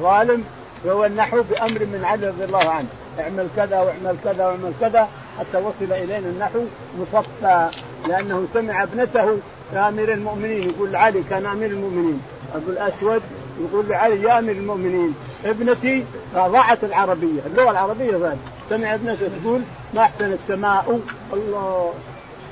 [0.00, 0.44] ظالم
[0.84, 2.88] سوى النحو بأمر من علي رضي الله عنه.
[3.20, 5.08] اعمل كذا واعمل كذا واعمل كذا
[5.38, 6.60] حتى وصل إلينا النحو
[7.00, 7.68] مصفى.
[8.08, 9.38] لأنه سمع ابنته
[9.74, 10.70] أمير المؤمنين.
[10.70, 12.22] يقول لعلي كان أمير المؤمنين.
[12.54, 13.22] أبو الأسود
[13.60, 15.14] يقول لعلي يا أمير المؤمنين.
[15.44, 17.40] ابنتي ضاعت العربية.
[17.46, 18.38] اللغة العربية ذلك
[18.70, 19.60] سمع ابنته تقول
[19.94, 21.00] ما أحسن السماء.
[21.32, 21.94] الله.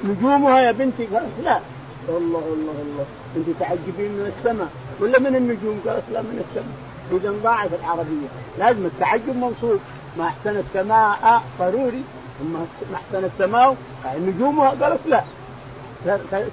[0.05, 1.07] نجومها يا بنتي.
[1.07, 1.61] قالت لا.
[2.09, 3.05] الله الله الله
[3.37, 4.69] أنت تعجبين من السماء.
[5.01, 6.94] ولا من النجوم؟ قالت لا من السماء.
[7.13, 8.29] اذا ضاعت العربية.
[8.59, 9.79] لازم التعجب منصوب
[10.19, 12.03] ما أحسن السماء ضروري.
[12.53, 13.77] ما أحسن السماء
[14.19, 15.23] نجومها قالت لا.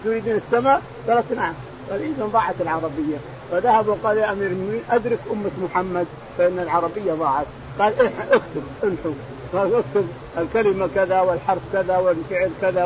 [0.03, 1.53] تريدين السماء؟ قالت نعم.
[1.91, 3.17] قال اذا ضاعت العربية.
[3.51, 6.05] فذهب وقال يا أمير المؤمنين أدرك أمة محمد
[6.37, 7.45] فإن العربية ضاعت.
[7.79, 7.93] قال
[8.31, 9.11] اكتب انحو
[9.53, 12.85] قال اكتب الكلمة كذا والحرف كذا والفعل كذا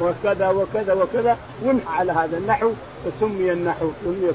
[0.00, 1.38] وكذا وكذا وكذا.
[1.62, 2.70] وانحى على هذا النحو.
[3.04, 3.90] فسمي النحو.
[4.04, 4.30] سمي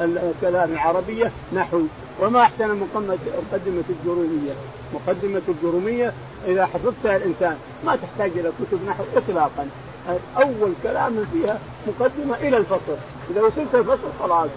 [0.00, 1.80] الكلام العربية نحو.
[2.20, 4.52] وما أحسن مقدمة الجروميه
[4.94, 6.12] مقدمة الجروميه
[6.46, 9.68] إذا حفظتها الإنسان ما تحتاج إلى كتب نحو اطلاقا.
[10.36, 12.96] أول كلام فيها مقدمة إلى الفصل.
[13.30, 14.48] إذا وصلت الفصل خلاص.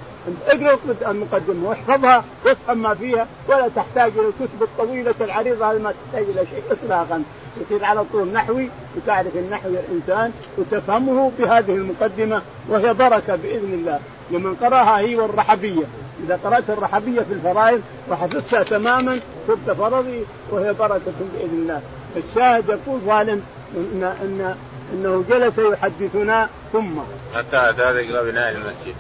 [0.47, 0.77] اقرأ
[1.11, 3.27] المقدمة واحفظها وافهم ما فيها.
[3.47, 7.23] ولا تحتاج إلى الكتب الطويلة العريضة هذه ما تحتاج إلى شيء اطلاقا.
[7.61, 13.99] يصير على طول نحوي وتعرف النحو يا انسان وتفهمه بهذه المقدمة وهي بركة بإذن الله.
[14.31, 15.83] لمن قرأها هي والرحبية.
[16.23, 21.81] إذا قرأت الرحبية في الفرائض وحفظتها تماما صرت فرضي وهي بركة بإذن الله.
[22.17, 23.41] الشاهد يقول ظالم
[23.75, 24.55] ان ان
[24.93, 26.99] إنه جلس يحدثنا ثم.
[27.35, 28.95] حتى أتى ذكر بناء المسجد.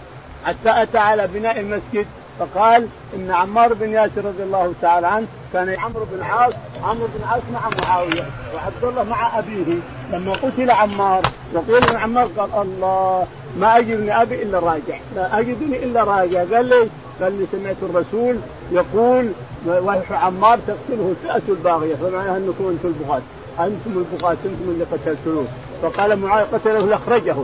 [0.45, 2.05] حتى أتى على بناء المسجد.
[2.39, 7.23] فقال إن عمار بن ياسر رضي الله تعالى عنه كان عمرو بن عاص عمرو بن
[7.23, 9.79] عاص مع معاوية وعبد الله مع أبيه.
[10.11, 11.21] لما قتل عمار
[11.53, 13.27] وقيل ان عمار قال الله
[13.59, 14.97] ما أجدني أبي إلا راجع.
[15.15, 16.39] لا أجدني إلا راجع.
[16.39, 16.89] قال لي
[17.21, 18.37] قال لي سمعت الرسول
[18.71, 19.31] يقول
[19.65, 21.95] ويح عمار تقتله الفئه الباغية.
[21.95, 23.21] فمعناها أنكم أنتم البغاة.
[23.59, 25.45] أنتم البغاة أنتم اللي قتلتوه
[25.81, 27.35] فقال معاوية قتله لأخرجه.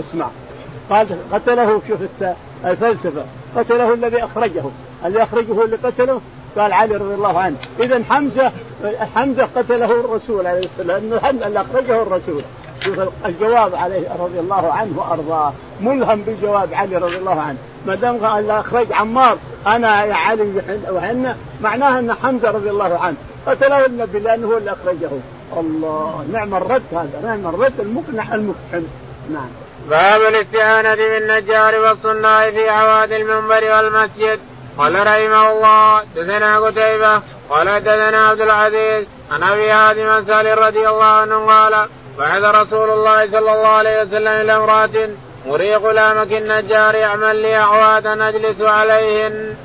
[0.00, 0.26] اسمع.
[0.90, 2.00] قال قتله شوف
[2.64, 3.24] الفلسفة.
[3.56, 4.62] قتله الذي أخرجه.
[5.04, 6.20] اللي أخرجه اللي قتله
[6.58, 7.56] قال علي رضي الله عنه.
[7.80, 8.52] اذا حمزة
[9.14, 12.42] حمزة قتله الرسول عليه السلام لأنه حمزة اللي أخرجه الرسول.
[12.84, 15.52] شوف الجواب عليه رضي الله عنه وأرضاه.
[15.80, 17.58] ملهم بالجواب علي رضي الله عنه.
[17.86, 20.62] ما دام قال أخرج عمار أنا يا علي
[20.92, 25.10] وحنا معناها أن حمزة رضي الله عنه قتله النبي لأنه هو اللي أخرجه.
[25.56, 28.82] الله نعم الرد هذا نعم الرد المقنع المفحم
[29.32, 29.48] نعم.
[29.90, 34.38] باب الاستعانة بالنجار والصناع في عواد المنبر والمسجد
[34.78, 37.20] قال رحمه الله دثنا قتيبة
[37.50, 43.26] قال دثنا عبد العزيز عن أبي هادم سال رضي الله عنه قال بعث رسول الله
[43.26, 45.08] صلى الله عليه وسلم إلى امرأة
[45.46, 49.56] مري غلامك النجار يعمل لي اعوادا أجلس عليهن.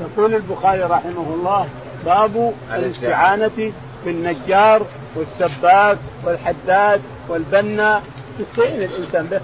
[0.00, 1.68] يقول البخاري رحمه الله
[2.06, 3.72] باب الاستعانة
[4.04, 4.82] بالنجار
[5.16, 8.02] والسباك والحداد والبنا
[8.38, 9.40] تستعين الانسان به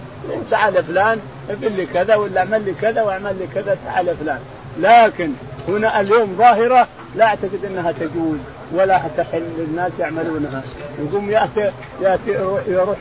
[0.51, 1.19] تعال فلان
[1.51, 4.39] ابن لي كذا ولا اعمل لي كذا واعمل لي كذا تعال فلان.
[4.81, 5.31] لكن
[5.69, 8.39] هنا اليوم ظاهرة لا أعتقد إنها تجوز
[8.73, 10.63] ولا تحل للناس يعملونها.
[10.99, 12.31] يقوم ياتي يأتي
[12.69, 12.99] يروح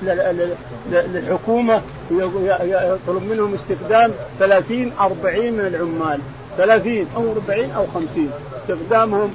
[0.92, 6.20] للحكومة يطلب منهم استخدام 30 40 من العمال.
[6.58, 9.34] 30 أو 40 أو 50 استخدامهم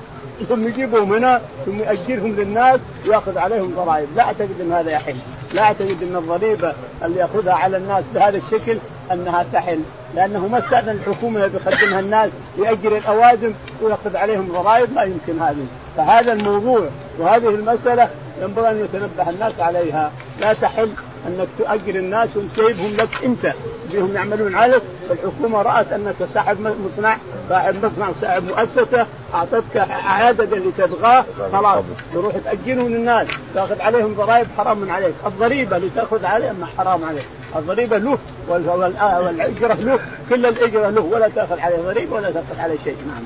[0.49, 5.17] ثم يجيبهم هنا ثم يأجرهم للناس ويأخذ عليهم ضرائب، لا أعتقد إن هذا يحل،
[5.53, 8.79] لا اعتقد أن الضريبة اللي يأخذها على الناس بهذا الشكل
[9.13, 9.81] أنها تحل،
[10.15, 15.67] لأنه ما استأذن الحكومة بيخدمها الناس يأجر الاوادم وياخذ عليهم ضرائب ما يمكن هذه،
[15.99, 16.81] فهذا الموضوع
[17.19, 18.09] وهذه المسألة
[18.43, 20.91] ينبغي أن يتنبه الناس عليها، لا تحل
[21.27, 23.55] أنك تؤجر الناس وتجيبهم لك أنت.
[23.93, 24.83] بهم يعملون عليك.
[25.11, 27.17] الحكومة رأت أنك صاحب مصنع
[27.49, 31.85] صاحب مصنع صاحب مؤسسة أعطتك عدد اللي تبغاه خلاص.
[32.15, 33.27] تروح تاجرهم للناس.
[33.55, 35.15] تاخذ عليهم ضرائب حرام عليك.
[35.27, 37.27] الضريبة اللي تاخذ عليهم حرام عليك.
[37.57, 39.99] الضريبة له والاجره له.
[40.31, 41.01] كل الاجره له.
[41.01, 42.97] ولا تاخذ عليه ضريبة ولا تاخذ عليه شيء.
[43.09, 43.23] نعم.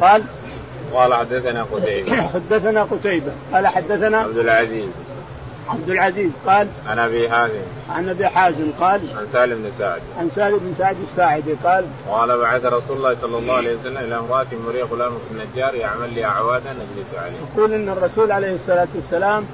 [0.00, 0.22] قال
[0.94, 2.22] قال حدثنا قتيبة.
[2.34, 3.32] حدثنا قتيبة.
[3.52, 4.88] قال حدثنا عبد العزيز.
[5.68, 6.30] عبد العزيز.
[6.46, 7.62] قال عن أبي حازم.
[7.90, 10.00] عن أبي حازم قال عن سالم بن سعد.
[10.18, 14.18] عن سالم بن سعد الساعدي قال قال بعث رسول الله صلى الله عليه وسلم إلى
[14.18, 17.36] امرأة مريء غلام في النجار يعمل لي اعوادا نجلس عليه.
[17.54, 19.46] يقول إن الرسول عليه الصلاة والسلام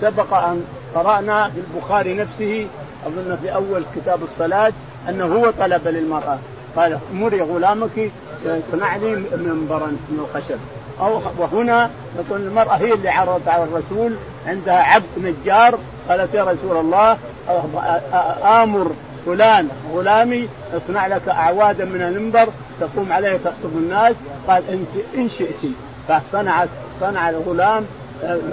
[0.00, 2.66] سبق أن قرأنا في البخاري نفسه
[3.06, 4.72] أظن في أول كتاب الصلاة
[5.08, 6.38] أنه هو طلب للمرأة.
[6.76, 8.10] قال مري غلامك
[8.72, 10.58] صنع لي منبرا من الخشب.
[11.00, 14.14] أو وهنا يقول المرأة هي اللي عرضت على الرسول
[14.46, 15.78] عندها عبد نجار.
[16.08, 17.16] قالت يا رسول الله
[18.62, 18.92] آمر
[19.26, 22.48] فلان غلامي اصنع لك أعوادا من المنبر
[22.80, 24.16] تقوم عليه تخطب الناس.
[24.48, 24.62] قال
[25.14, 25.72] إن شئت.
[26.08, 26.68] فصنعت
[27.00, 27.84] صنع الغلام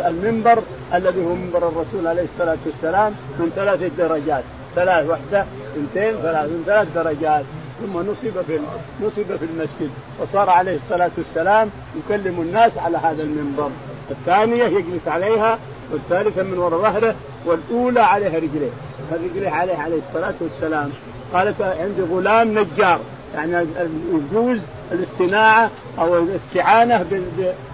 [0.05, 0.63] المنبر
[0.93, 4.43] الذي هو منبر الرسول عليه الصلاة والسلام من ثلاثة درجات.
[4.75, 5.45] ثلاث وحده
[5.75, 7.43] اثنتين ثلاث من ثلاث درجات.
[7.81, 8.59] ثم نصب في
[9.01, 9.89] نصب في المسجد
[10.21, 13.69] وصار عليه الصلاة والسلام يكلم الناس على هذا المنبر.
[14.11, 15.57] الثانية يجلس عليها
[15.91, 17.15] والثالثة من وراء ظهره
[17.45, 18.69] والأولى عليها رجليه.
[19.11, 20.89] رجليه عليه عليه الصلاة والسلام.
[21.33, 22.99] قالت عندي غلام نجار.
[23.35, 23.67] يعني
[24.13, 24.59] يجوز
[24.91, 27.05] الاستناعة أو الاستعانة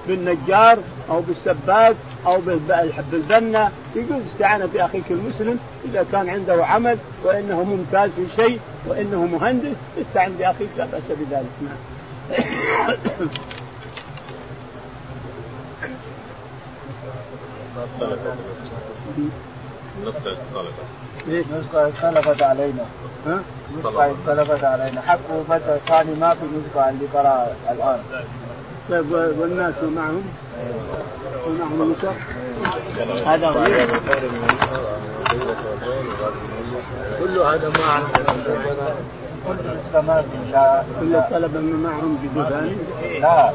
[0.07, 0.78] بالنجار
[1.09, 1.95] أو بالسباك
[2.26, 2.41] أو
[3.11, 9.76] بالبنا يجوز الاستعانه بأخيك المسلم إذا كان عنده عمل وإنه ممتاز في شيء وإنه مهندس
[10.01, 11.45] استعن بأخيك لا بأس بذلك.
[11.61, 11.78] نعم.
[17.95, 18.38] اختلفت
[19.18, 22.86] ليش نسخة اختلفت علينا.
[23.28, 23.39] ها؟
[23.80, 25.01] نسخة اختلفت علينا.
[25.01, 27.99] حق بدر ثاني ما في نسخة اللي قرأ الآن.
[28.89, 30.24] طيب والناس معهم
[31.47, 32.13] ومعهم نسخ
[33.28, 33.89] هذا غير
[37.20, 38.03] كل هذا ما
[40.51, 42.76] لا كل الطلبة معهم جدو ثاني؟
[43.22, 43.51] لا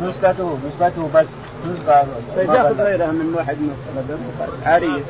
[0.00, 1.26] نسخته نسخته بس.
[1.66, 2.04] نسخة
[2.36, 4.70] طيب ياخذ غيرها من واحد من الطلبة.
[4.70, 5.02] عارية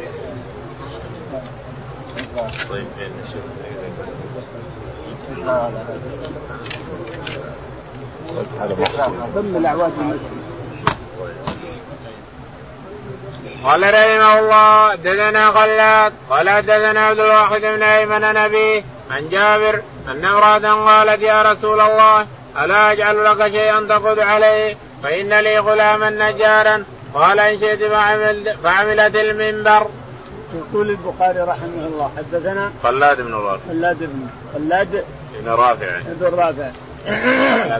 [13.65, 20.25] قال رحمه الله دثنا خلاد قال دثنا عبد الواحد بن أيمن نبي عن جابر أن
[20.25, 22.27] امرأة قالت يا رسول الله
[22.59, 26.85] ألا أجعل لك شيئا تقود عليه؟ فإن لي غلاما نجارا.
[27.15, 27.83] قال إن شئت
[28.65, 29.87] فعملت المنبر.
[30.55, 33.61] يقول البخاري رحمه الله حدثنا خلاد بن رافع.
[33.68, 35.05] خلاد بن خلاد
[35.40, 36.00] بن رافع.
[36.20, 36.70] بن رافع.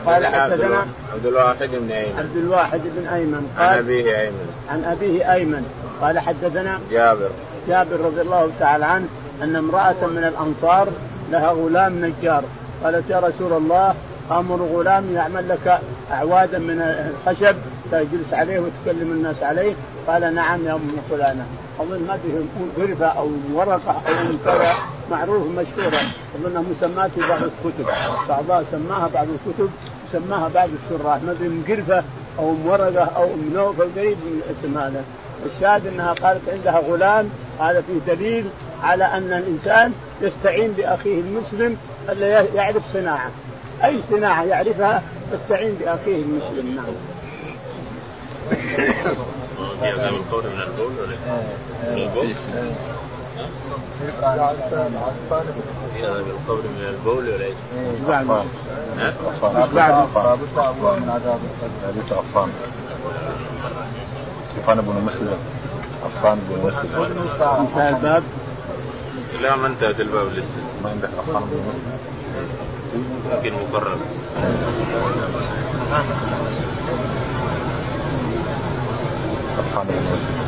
[0.05, 2.19] قال حدثنا عبد الواحد بن أيمن.
[2.19, 3.53] عبد الواحد بن أيمن.
[3.57, 4.49] قال عن أبيه أيمن.
[4.69, 5.65] عن أبيه أيمن.
[6.01, 7.29] قال حدثنا جابر.
[7.67, 9.05] جابر رضي الله تعالى عنه
[9.43, 10.87] أن امرأة من الأنصار
[11.31, 12.43] لها غلام نجار.
[12.83, 13.95] قالت يا رسول الله
[14.31, 15.79] آمر غلام يعمل لك
[16.11, 17.55] أعوادا من الخشب
[17.91, 19.73] تجلس عليه وتكلم الناس عليه.
[20.07, 21.45] قال نعم يا أم فلانة.
[21.79, 24.75] اظن ما فيه غرفه أو ورقة أو كذا
[25.11, 26.01] معروف مشهورة.
[26.35, 27.85] أظنها مسمات في بعض الكتب.
[28.29, 29.69] بعضها سماها بعض الكتب
[30.11, 31.23] سماها بعض الشراح.
[31.23, 32.03] ما من قرفه
[32.39, 35.03] أو ورقة أو نوف قريب من الاسم هذا.
[35.45, 37.29] الشاهد أنها قالت عندها غلام.
[37.59, 38.45] هذا فيه دليل
[38.83, 41.77] على أن الإنسان يستعين بأخيه المسلم
[42.09, 43.31] الذي يعرف صناعة.
[43.83, 45.03] أي صناعة يعرفها؟
[45.33, 46.75] يستعين بأخيه المسلم.
[46.75, 46.95] نعم.
[51.83, 52.27] من البول؟
[56.63, 57.55] من البول ولا إيش؟
[58.07, 58.25] بعد.
[59.73, 60.39] بعد.
[60.99, 61.39] من عذاب
[61.87, 62.49] حديث عفان.
[64.57, 65.37] عفان بن مسلم.
[66.05, 67.01] عفان بن مسلم.
[67.59, 68.23] انتهى الباب.
[69.41, 70.61] لا ما انتهت الباب لسه.
[70.83, 71.97] ما عندك عفان بن مسلم.
[73.31, 73.97] يمكن مقرر
[79.57, 80.44] عفان بن مسلم.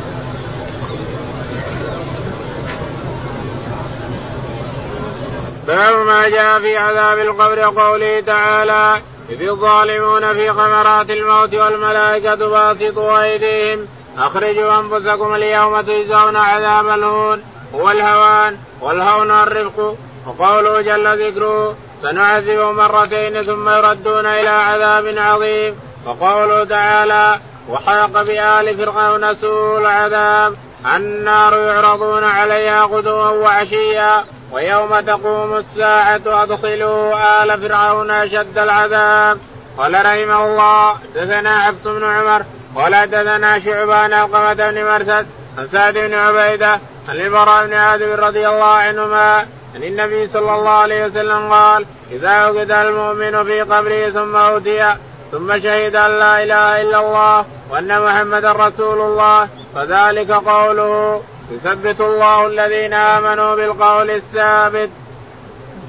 [5.68, 13.22] باب ما جاء في عذاب القبر قوله تعالى إذ الظالمون في غمرات الموت والملائكة باسطوا
[13.22, 13.86] أيديهم
[14.18, 17.42] أخرجوا أنفسكم اليوم تجزون عذاب الهون
[17.74, 19.96] هو الهوان والهون الرفق
[20.26, 25.74] وقوله جل ذكره سنعذبهم مرتين ثم يردون إلى عذاب عظيم.
[26.06, 27.38] وقوله تعالى
[27.68, 30.54] وحاق بآل فرعون سوء العذاب.
[30.86, 39.38] النار يعرضون عليها غدوا وعشيا ويوم تقوم الساعة أدخلوا آل فرعون أشد العذاب.
[39.78, 42.42] قال رحمه الله دثنا حفص بن عمر
[42.74, 45.26] ولا دثنا شعبان القمة بن مرثد
[45.58, 50.70] عن سعد بن عبيدة عن البراء بن عازب رضي الله عنهما عن النبي صلى الله
[50.70, 54.94] عليه وسلم قال إذا وجد المؤمن في قبره ثم أوتي
[55.32, 61.22] ثم شهد أن لا إله إلا الله وأن محمدا رسول الله فذلك قوله
[61.52, 64.90] يثبت الله الذين آمنوا بالقول الثابت.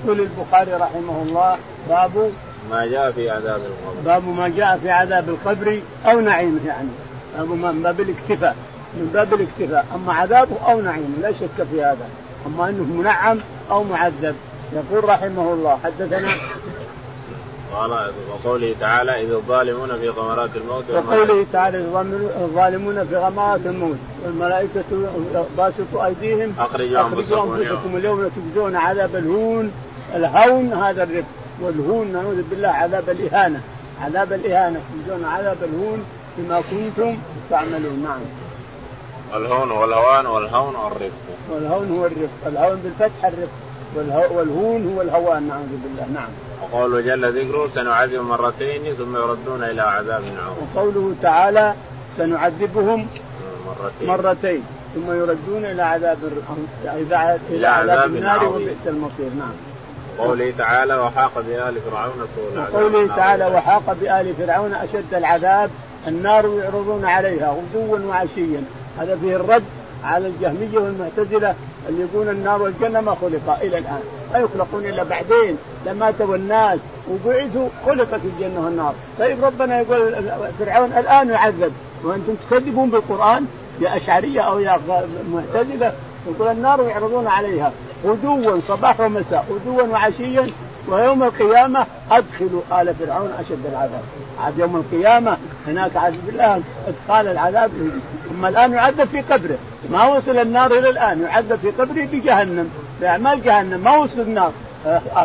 [0.03, 1.57] يقول البخاري رحمه الله
[1.89, 2.31] باب
[2.71, 4.01] ما جاء في عذاب القبر.
[4.05, 6.89] باب ما جاء في عذاب القبر أو نعيمه يعني.
[7.37, 8.55] باب من باب الاكتفاء.
[8.93, 9.85] من باب الاكتفاء.
[9.95, 12.09] أما عذابه أو نعيمه لا شك في هذا.
[12.45, 13.39] أما أنه منعم
[13.71, 14.35] أو معذب.
[14.73, 16.29] يقول رحمه الله حدثنا
[17.73, 21.77] قال وقوله تعالى اذا الظالمون في غمرات الموت وقوله تعالى
[22.41, 24.83] الظالمون في غمرات الموت والملائكة
[25.57, 26.53] باسطوا أيديهم.
[26.59, 28.29] أخرجوا أنفسكم, أنفسكم اليوم.
[28.29, 29.71] تجزون عذاب الهون
[30.15, 31.27] الهون هذا الرفق
[31.61, 33.61] والهون نعوذ بالله عذاب الإهانة.
[34.01, 34.81] عذاب الإهانة.
[34.93, 36.05] تجزون عذاب الهون
[36.37, 37.17] بما كنتم
[37.49, 38.03] تعملون.
[38.03, 38.19] نعم.
[39.41, 41.11] الهون والهوان والهون والرفق
[41.51, 45.47] والهون هو الرفق الهون بالفتح الرفق والهون هو الهوان.
[45.47, 46.05] نعوذ بالله.
[46.13, 46.29] نعم.
[46.61, 50.67] وقوله جل ذكره سنعذب مرتين ثم يردون إلى عذاب عظيم.
[50.75, 51.73] وقوله تعالى
[52.17, 53.07] سنعذبهم
[53.67, 54.07] مرتين.
[54.07, 54.63] مرتين
[54.95, 56.17] ثم يردون إلى عذاب
[56.83, 59.29] إلى, إلى عذاب, النار وبئس المصير.
[59.39, 59.51] نعم.
[60.17, 65.69] وقوله تعالى وحاق بآل فرعون سوء العذاب وقوله تعالى وحاق بآل فرعون أشد العذاب
[66.07, 68.63] النار يعرضون عليها غدوا وعشيا.
[68.99, 69.63] هذا فيه الرد
[70.03, 71.55] على الجهمية والمعتزلة
[71.89, 74.01] اللي يقولون النار والجنة ما خلقا إلى الآن.
[74.33, 75.57] لا يخلقون إلا بعدين.
[75.85, 78.93] لما تبوا الناس وبعثوا خلقت الجنة والنار.
[79.19, 80.15] طيب ربنا يقول
[80.59, 81.73] فرعون الآن يعذب.
[82.03, 83.45] وأنتم تكذبون بالقرآن
[83.81, 84.79] يا أشعرية أو يا
[85.33, 85.93] معتزلة؟
[86.27, 87.71] يقول النار يعرضون عليها.
[88.05, 89.45] غدوا صباح ومساء.
[89.51, 90.51] غدوا وعشيا.
[90.87, 94.01] ويوم القيامة أدخلوا آل فرعون أشد العذاب.
[94.43, 97.71] عاد يوم القيامة هناك عاد بالله إدخال العذاب.
[98.31, 99.57] أما الآن يعذب في قبره.
[99.89, 102.69] ما وصل النار إلى الآن يعذب في قبره بجهنم.
[103.01, 103.79] بأعمال جهنم.
[103.79, 104.51] ما وصل النار.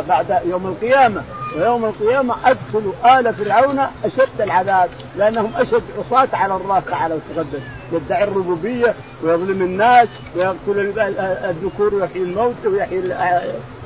[0.09, 1.23] بعد يوم القيامة.
[1.57, 7.61] ويوم القيامة أدخلوا آل فرعون أشد العذاب لأنهم أشد عصاة على الله تعالى وتقدس
[7.93, 10.93] يدعي الربوبية ويظلم الناس ويقتل
[11.45, 12.99] الذكور ويحيي الموت ويحيي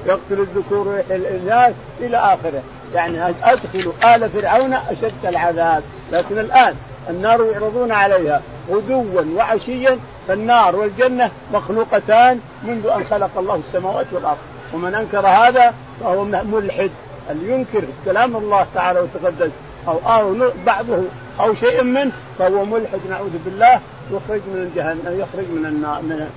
[0.06, 2.62] يقتل الذكور ويحيي الإناث إلى آخره.
[2.94, 5.82] يعني أدخلوا آل فرعون أشد العذاب.
[6.12, 6.74] لكن الآن
[7.10, 9.04] النار يعرضون عليها غدوا
[9.36, 9.98] وعشيا
[10.28, 14.38] فالنار والجنة مخلوقتان منذ أن خلق الله السماوات والأرض.
[14.74, 16.90] ومن أنكر هذا فهو ملحد.
[17.30, 19.50] اللي ينكر كلام الله تعالى وتقدس
[19.88, 21.02] أو أو بعضه
[21.40, 23.00] أو شيء منه فهو ملحد.
[23.10, 23.80] نعوذ بالله.
[24.10, 26.30] يخرج من الجهنم يخرج من النار من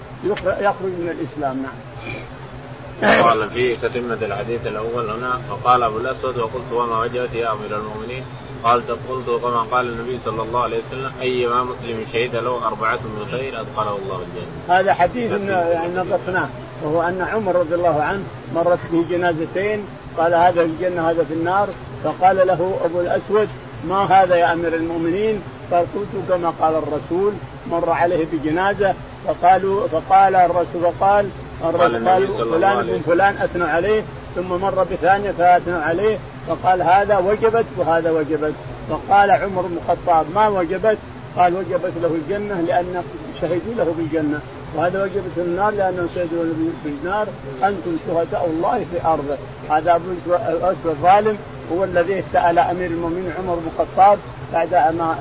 [0.59, 1.63] يخرج من الإسلام.
[1.63, 3.23] نعم.
[3.23, 8.23] قال في تتمة الحديث الأول هنا فقال أبو الأسود وقلت وما وجهت يا أمير المؤمنين؟
[8.64, 13.28] قال قلت كما قال النبي صلى الله عليه وسلم أيما مسلم شهد له أربعة من
[13.32, 14.80] خير أدخله الله الجنة.
[14.80, 16.49] هذا حديث يعني نقصناه
[16.84, 18.24] وهو أن عمر رضي الله عنه
[18.55, 19.86] مرت به جنازتين
[20.18, 21.70] قال هذا في الجنة هذا في النار
[22.03, 23.49] فقال له أبو الأسود
[23.89, 25.41] ما هذا يا أمير المؤمنين
[25.72, 27.34] قال قلت كما قال الرسول
[27.72, 28.93] مر عليه بجنازة
[29.28, 31.30] فقالوا فقال الرسول فقال
[31.70, 34.03] الرسول قال فلان بن فلان أثنوا عليه
[34.36, 38.53] ثم مر بثانية فأثنوا عليه فقال هذا وجبت وهذا وجبت.
[38.89, 40.97] فقال عمر بن الخطاب ما وجبت؟
[41.38, 43.03] قال وجبت له الجنة لأن
[43.41, 44.39] شهدوا له بالجنة.
[44.76, 46.43] وهذا وجبت النار لأنه شهدوا
[46.86, 47.28] بالنار.
[47.64, 49.38] أنتم شهداء الله في أرضه.
[49.70, 51.38] هذا أبو الاسود الظالم
[51.74, 54.20] هو الذي سأل أمير المؤمنين عمر بن الخطاب
[54.53, 55.16] بعد ما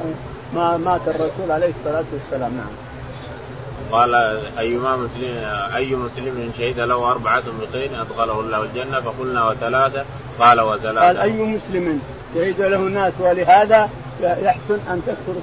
[0.54, 2.52] ما مات الرسول عليه الصلاة والسلام.
[2.52, 2.89] نعم.
[3.92, 4.14] قال
[4.58, 10.04] أيما مسلم أي مسلم شهد له أربعة بخير أدخله الله الجنة فقلنا وثلاثة
[10.38, 11.06] قال وثلاثة.
[11.06, 12.00] قال أي مسلم
[12.34, 13.88] شهد له الناس ولهذا
[14.22, 15.34] يحسن أن تكثر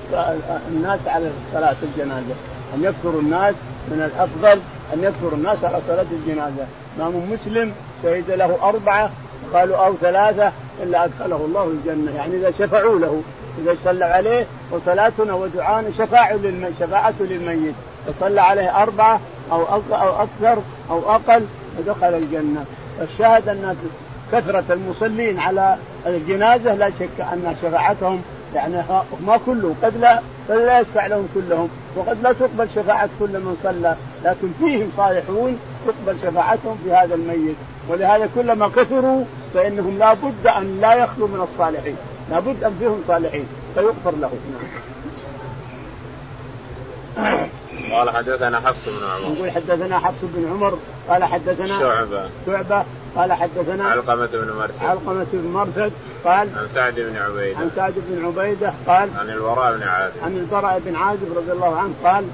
[0.68, 2.36] الناس على صلاة الجنازة.
[2.76, 3.56] أن يكثر الناس
[3.88, 4.62] من الأفضل
[4.94, 6.66] أن يكثر الناس على صلاة الجنازة.
[6.98, 7.74] إمام مسلم
[8.04, 9.12] شهد له أربعة
[9.54, 10.52] قالوا أو ثلاثة
[10.84, 12.12] إلا أدخله الله الجنة.
[12.16, 13.22] يعني إذا شفعوا له
[13.62, 15.90] إذا صلى عليه وصلاتنا ودعانا
[16.80, 17.76] شفاعة للميت.
[18.08, 19.20] وصلى عليه أربعة
[19.52, 21.46] أو أو أكثر أو أقل
[21.80, 22.66] ودخل الجنة.
[23.00, 23.76] فالشاهد أن
[24.32, 28.22] كثرة المصلين على الجنازة لا شك أن شفاعتهم
[28.56, 28.84] يعني
[29.26, 33.58] ما كله قد لا قد لا يشفع لهم كلهم وقد لا تقبل شفاعة كل من
[33.64, 33.96] صلى.
[34.24, 37.56] لكن فيهم صالحون تقبل شفاعتهم في هذا الميت.
[37.90, 41.96] ولهذا كلما كثروا فإنهم لا بد أن لا يخلوا من الصالحين.
[42.30, 43.48] لا بد أن فيهم صالحين.
[43.76, 44.40] فيغفر لهم.
[47.18, 47.48] نعم.
[47.92, 49.36] قال حدثنا حفص بن عمر.
[49.36, 50.78] يقول حدثنا حفص بن عمر
[51.10, 52.30] قال حدثنا شعبة.
[52.46, 52.86] شعبة
[53.16, 54.84] قال حدثنا علقمة بن مرثد.
[54.84, 55.92] علقمة بن مرثد
[56.26, 57.60] قال عن سعد بن عبيدة.
[57.60, 60.14] عن سعد بن عبيدة قال عن البراء بن عازب.
[60.24, 62.26] عن البراء بن عازب رضي الله عنه قال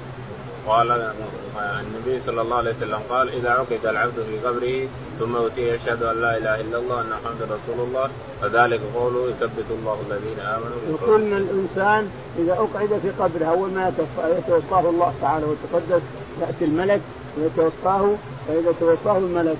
[0.66, 1.12] قال
[1.58, 4.88] النبي صلى الله عليه وسلم قال إذا عقد العبد في قبره
[5.18, 8.08] ثم أوتي يشهد أن لا إله إلا الله أن محمد رسول الله.
[8.42, 13.92] فذلك قوله يثبت الله الذين آمنوا يقول إن الإنسان إذا أقعد في قبره أول ما
[14.38, 16.02] يتوفاه الله تعالى وتقدس
[16.40, 17.00] يأتي الملك
[17.38, 18.14] ويتوفاه
[18.48, 19.56] فإذا توفاه الملك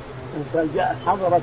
[1.07, 1.43] حضرت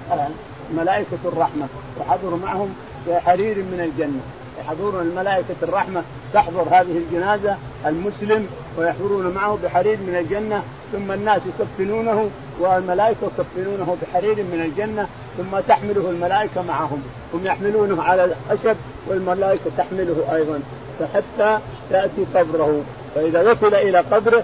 [0.78, 1.68] ملائكة الرحمة
[2.00, 2.76] وحضروا معهم
[3.10, 4.22] حرير من الجنة.
[4.60, 12.30] يحضرون الملائكة الرحمة تحضر هذه الجنازة المسلم ويحضرون معه بحرير من الجنة ثم الناس يكفنونه
[12.60, 15.08] والملائكة يكفنونه بحرير من الجنة
[15.38, 17.02] ثم تحمله الملائكة معهم.
[17.34, 18.76] هم يحملونه على الخشب
[19.08, 20.60] والملائكة تحمله أيضا
[21.00, 21.60] فحتى
[21.92, 22.82] يأتي قبره.
[23.16, 24.44] فإذا وصل إلى قبره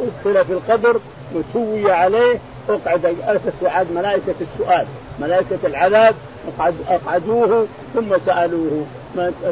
[0.00, 1.00] أدخل في القبر
[1.34, 2.38] وسوي عليه
[2.68, 3.16] أقعد
[3.62, 4.86] أقعد ملائكة السؤال.
[5.20, 6.14] ملائكة العذاب
[6.88, 8.70] أقعدوه ثم سألوه.
[8.70, 9.01] ما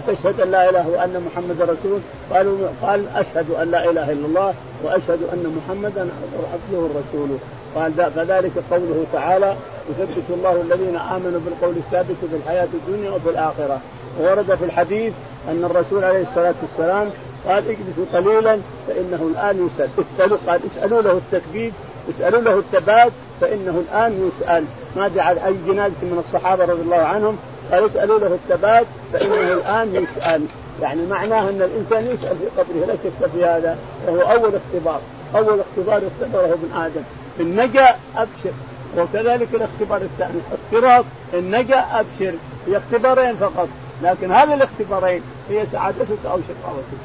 [0.06, 2.00] تشهد أن لا إله وأن محمد رسول
[2.30, 4.54] قالوا قال أشهد أن لا إله إلا الله
[4.84, 6.08] وأشهد أن محمدا
[6.52, 7.38] عبده ورسوله.
[7.74, 9.56] قال فذلك قوله تعالى
[9.90, 13.80] يثبت الله الذين آمنوا بالقول الثابت في الحياة الدنيا وفي الآخرة.
[14.20, 15.12] ورد في الحديث
[15.48, 17.10] أن الرسول عليه الصلاة والسلام
[17.48, 18.58] قال اجلسوا قليلا
[18.88, 19.88] فإنه الآن يسأل.
[20.14, 21.74] اسألوا قال اسألوا له التثبيت
[22.10, 24.64] اسألوا له الثبات فإنه الآن يسأل.
[24.96, 27.38] ما جعل أي جنازة من الصحابة رضي الله عنهم
[27.72, 30.42] اسالوا له الثبات فإنه الآن يسأل.
[30.82, 33.78] يعني معناه أن الإنسان يسأل في قبره لا شك في هذا.
[34.06, 35.00] وهو أول اختبار.
[35.36, 37.02] أول اختبار اختبره ابن آدم.
[37.40, 38.52] إن نجا أبشر.
[38.96, 40.40] وكذلك الاختبار الثاني.
[40.52, 41.04] الصراط
[41.34, 42.34] إن نجا أبشر.
[42.66, 43.68] هي اختبارين فقط.
[44.02, 47.00] لكن هذه الاختبارين هي سعادتك أو شقاوتك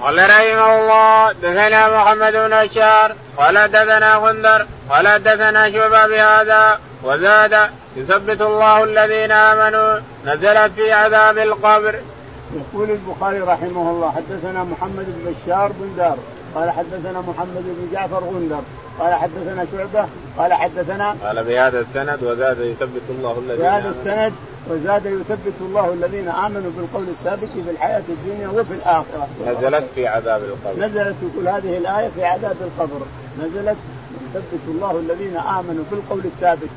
[0.00, 7.70] قال رحمه الله دثنا محمد بن بشار قال دثنا غندر قال دثنا شعبة بهذا وزاد
[7.96, 11.94] يثبت الله الذين آمنوا نزلت في عذاب القبر.
[12.54, 16.16] يقول البخاري رحمه الله حدثنا محمد بن بشار بن دار
[16.54, 18.62] قال حدثنا محمد بن جعفر غندر
[19.00, 24.32] قال حدثنا شعبة قال حدثنا قال بهذا السند وزاد يثبت الله الذين بهذا السند
[24.70, 29.28] وزاد يثبت الله الذين آمنوا بالقول الثابت في الحياة الدنيا وفي الآخرة.
[29.46, 30.86] نزلت في عذاب القبر.
[30.86, 33.00] نزلت يقول هذه الآية في عذاب القبر،
[33.38, 33.76] نزلت
[34.34, 36.68] يثبت الله الذين آمنوا بالقول الثابت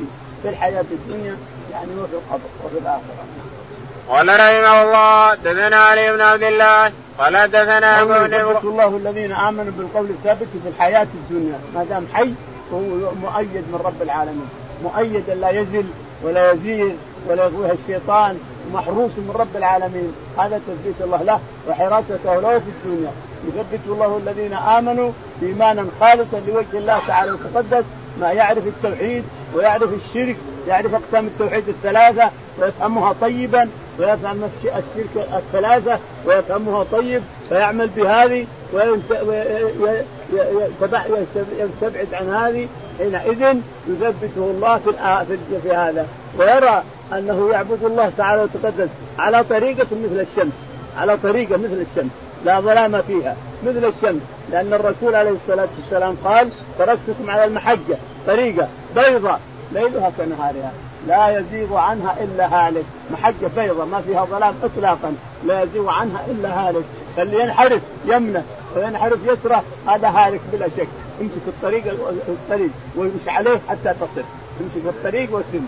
[0.44, 1.38] في الحياة الدنيا
[1.72, 3.24] يعني وفي القبر وفي الآخرة.
[4.10, 10.10] قال رحمه الله دثنا علي بن عبد الله قال دثنا يثبت الله الذين آمنوا بالقول
[10.10, 12.34] الثابت في الحياة الدنيا ما دام حي
[12.72, 14.50] فهو مؤيد من رب العالمين.
[14.84, 15.86] مؤيد لا يزل
[16.24, 16.98] ولا يزيد
[17.28, 18.38] ولا يغويها الشيطان
[18.74, 20.14] محروس من رب العالمين.
[20.38, 23.12] هذا تثبيت الله له وحراسته له في الدنيا.
[23.48, 27.84] يثبت الله الذين آمنوا إيمانا خالصا لوجه الله تعالى وتقدس
[28.20, 29.24] ما يعرف التوحيد
[29.54, 30.36] ويعرف الشرك
[30.68, 32.30] يعرف أقسام التوحيد الثلاثة
[32.60, 33.70] ويفهمها طيبا.
[34.00, 38.46] ويفهم الشرك الثلاثة ويفهمها طيب فيعمل بهذه
[41.10, 42.68] ويستبعد عن هذه.
[43.00, 46.08] حينئذ يثبته الله في في هذا.
[46.40, 46.84] ويرى
[47.14, 48.90] أنه يعبد الله تعالى وتقدس
[49.20, 50.54] على طريقة مثل الشمس.
[50.98, 52.12] على طريقة مثل الشمس.
[52.46, 53.36] لا ظلام فيها.
[53.64, 54.22] مثل الشمس.
[54.52, 57.98] لأن الرسول عليه الصلاة والسلام قال تركتكم على المحجة.
[58.28, 58.68] طريقة.
[58.96, 59.40] بيضاء
[59.74, 60.72] ليلها كنهارها.
[61.08, 62.86] لا يزيغ عنها إلا هالك.
[63.12, 65.16] محجة بيضاء ما فيها ظلام اطلاقا.
[65.46, 66.84] لا يزيغ عنها إلا هالك.
[67.16, 68.44] فاللي ينحرف يمنه
[68.76, 70.88] وينحرف يسره هذا هالك بلا شك.
[71.22, 71.84] امسك الطريق
[72.28, 74.24] الطريق وامشي عليه حتى تصل.
[74.74, 75.66] في الطريق وسم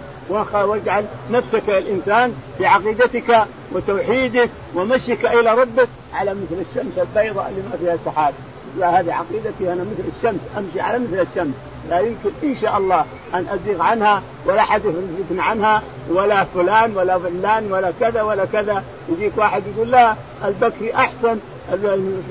[0.54, 7.78] واجعل نفسك الإنسان في عقيدتك وتوحيدك ومشيك إلى ربك على مثل الشمس البيضاء اللي ما
[7.80, 8.34] فيها سحاب.
[8.80, 11.54] لا هذه عقيدتي أنا مثل الشمس أمشي على مثل الشمس.
[11.90, 14.82] لا يمكن إن شاء الله أن أزيغ عنها ولا حد
[15.20, 18.84] يفتن عنها ولا فلان ولا فلان ولا كذا ولا كذا.
[19.10, 20.16] يجيك واحد يقول لا
[20.46, 21.38] البكري أحسن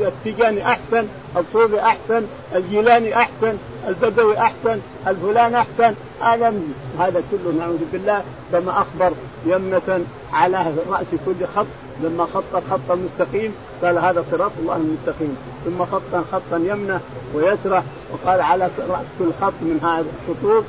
[0.00, 3.56] التيجاني أحسن الصوفي أحسن الجيلاني أحسن
[3.88, 5.94] البدوي أحسن الفلان أحسن.
[6.20, 6.54] هذا
[6.98, 8.22] هذا كله نعوذ بالله
[8.52, 9.12] كما أخبر
[9.46, 11.66] يمنة على رأس كل خط.
[12.02, 15.36] لما خط خطا مستقيم قال هذا صراط الله المستقيم.
[15.64, 17.00] ثم خطا خطا يمنه
[17.34, 20.64] ويسره وقال على رأس كل خط من هذه الخطوط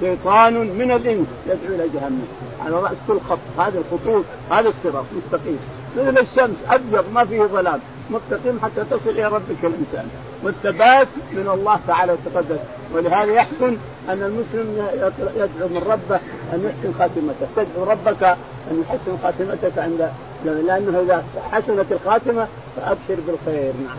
[0.00, 2.26] شيطان من الإنس يدعو إلى جهنم.
[2.64, 5.58] على رأس كل خط هذه الخطوط هذا الصراط مستقيم
[5.96, 7.80] مثل الشمس أبيض ما فيه ظلام.
[8.10, 10.08] مستقيم حتى تصل إلى ربك الإنسان.
[10.42, 12.58] والثبات من الله تعالى وتقدس
[12.94, 13.76] ولهذا يحسن
[14.08, 14.88] أن المسلم
[15.36, 16.20] يدعو من ربه
[16.52, 17.46] أن يحسن خاتمته.
[17.56, 18.22] تدعو ربك
[18.70, 20.10] أن يحسن خاتمتك عند
[20.44, 23.96] لأنه إذا حسنت الخاتمة فأبشر بالخير نعم.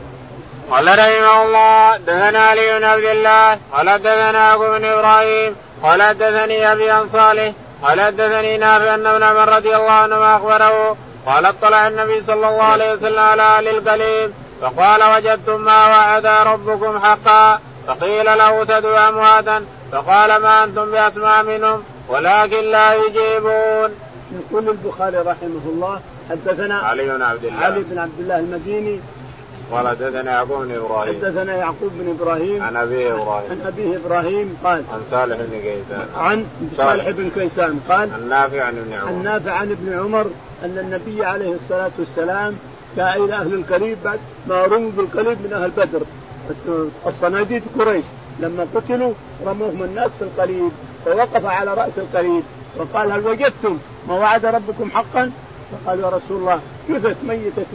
[0.72, 6.72] قال رحمه الله دثنا علي بن عبد الله قال دثنا أبو بن إبراهيم قال دثني
[6.72, 11.88] أبي عن صالح قال دثني نافع ان ابن عمر رضي الله عنهما أخبره قال اطلع
[11.88, 14.32] النبي صلى الله عليه وسلم على أهل القليل
[14.62, 21.84] فقال وجدتم ما وعد ربكم حقا فقيل له تدعو أمواتا فقال ما أنتم بأسماء منهم
[22.08, 23.92] ولكن لا يجيبون.
[24.32, 26.00] يقول البخاري رحمه الله
[26.30, 27.60] حدثنا علي بن عبد الله.
[27.66, 29.00] علي بن عبد الله المديني.
[29.72, 31.16] قال حدثنا يعقوب بن إبراهيم.
[31.16, 32.64] حدثنا يعقوب بن إبراهيم.
[32.64, 33.52] عن أبيه إبراهيم.
[33.52, 36.08] عن أبيه إبراهيم قال عن صالح بن كيسان.
[36.18, 36.46] عن
[36.78, 39.08] صالح بن كيسان قال عن نافع عن ابن عمر.
[39.08, 40.26] عن نافع عن ابن عمر
[40.66, 42.56] أن النبي عليه الصلاة والسلام
[42.98, 46.02] جاء إلى أهل القليب بعد ما رموا بالقليب من أهل بدر.
[47.08, 48.06] الصناديد قريش.
[48.40, 49.14] لما قتلوا
[49.46, 50.72] رموهم الناس في القليب
[51.06, 52.44] فوقف على رأس القليب
[52.78, 53.78] وقال هل وجدتم
[54.08, 55.32] ما وعد ربكم حقا؟
[55.72, 56.60] فقالوا يا رسول الله
[56.90, 57.66] جثث ميتة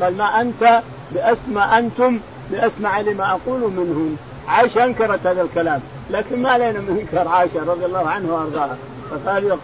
[0.00, 2.18] قال ما أنت؟ بأسمى أنتم
[2.50, 4.16] بأسمع لما أقول منهم.
[4.48, 5.80] عائشة أنكرت هذا الكلام.
[6.10, 8.76] لكن ما علينا من إنكار عائشة رضي الله عنها وأرضاها
[9.10, 9.58] فقال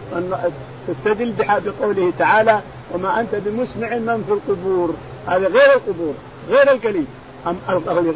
[0.87, 2.59] تستدل بقوله تعالى
[2.93, 4.93] وما أنت بمسمع من في القبور.
[5.27, 6.13] هذا غير القبور
[6.49, 7.05] غير القليب.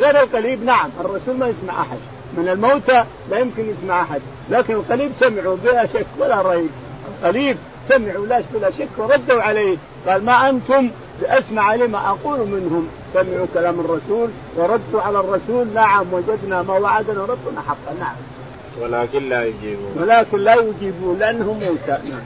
[0.01, 1.97] غير القليب؟ نعم الرسول ما يسمع أحد.
[2.37, 4.21] من الموتى لا يمكن يسمع أحد.
[4.49, 6.69] لكن القليب سمعوا بلا شك ولا ريب.
[7.21, 7.57] القليب
[7.89, 9.77] سمعوا لا بلا شك وردوا عليه.
[10.07, 10.89] قال ما أنتم
[11.21, 12.87] بأسمع لما أقول منهم.
[13.13, 15.67] سمعوا كلام الرسول وردوا على الرسول.
[15.73, 17.93] نعم وجدنا ما وعدنا ربنا حقا.
[17.99, 18.15] نعم.
[18.81, 19.93] ولكن لا يجيبون.
[19.99, 21.97] ولكن لا يجيبون لأنهم موتى.
[22.09, 22.21] نعم.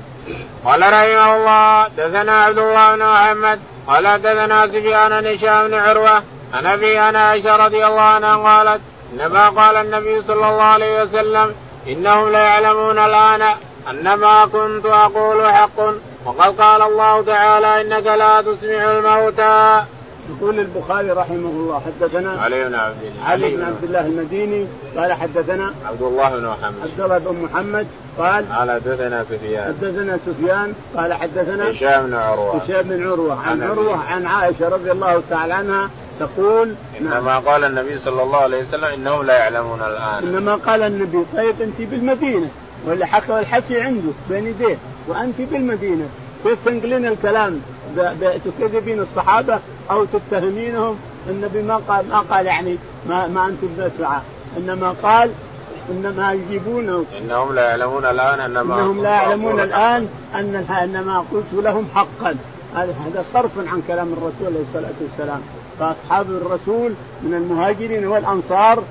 [0.65, 6.23] قال رحمه الله دثنا عبد الله بن محمد قال دثنا سفيان بن هشام بن عروة
[6.53, 8.81] عن أبي أنا عائشة رضي الله عنها قالت
[9.13, 11.55] إنما قال النبي صلى الله عليه وسلم
[11.87, 13.55] إنهم ليعلمون الآن
[13.89, 15.79] ان ما كنت أقول حق
[16.25, 19.83] وقد قال الله تعالى إنك لا تسمع الموتى.
[20.29, 23.25] يقول البخاري رحمه الله حدثنا علي بن عبد الله.
[23.25, 24.67] علي بن عبد الله المديني
[24.97, 26.81] قال حدثنا عبد الله بن محمد.
[26.81, 29.63] عبد الله بن محمد قال قال حدثنا سفيان.
[29.63, 32.55] حدثنا سفيان قال حدثنا هشام بن عروة.
[32.55, 33.41] هشام بن عروة.
[33.41, 38.37] عن عن عروة عن عائشة رضي الله تعالى عنها تقول إنما قال النبي صلى الله
[38.37, 40.23] عليه وسلم إنهم لا يعلمون الآن.
[40.23, 42.49] إنما قال النبي طيب أنت بالمدينة.
[42.87, 44.77] ولا حكى الحكي عنده بين يديه.
[45.07, 46.07] وأنت بالمدينة
[46.43, 47.61] كيف تنقلين الكلام.
[48.45, 49.59] تكذبين الصحابة
[49.91, 50.97] أو تتهمينهم
[51.29, 52.77] النبي ما قال ما قال يعني
[53.09, 54.19] ما ما أنتم بسعى
[54.57, 55.31] إنما قال
[55.91, 57.05] إنما يجيبونه.
[57.21, 61.87] إنهم لا يعلمون الآن ان ما إنهم لا يعلمون الآن أن ان ما قلت لهم
[61.95, 62.35] حقا.
[62.75, 65.41] هذا هذا صرف عن كلام الرسول عليه الصلاة والسلام.
[65.79, 68.83] فأصحاب الرسول من المهاجرين والأنصار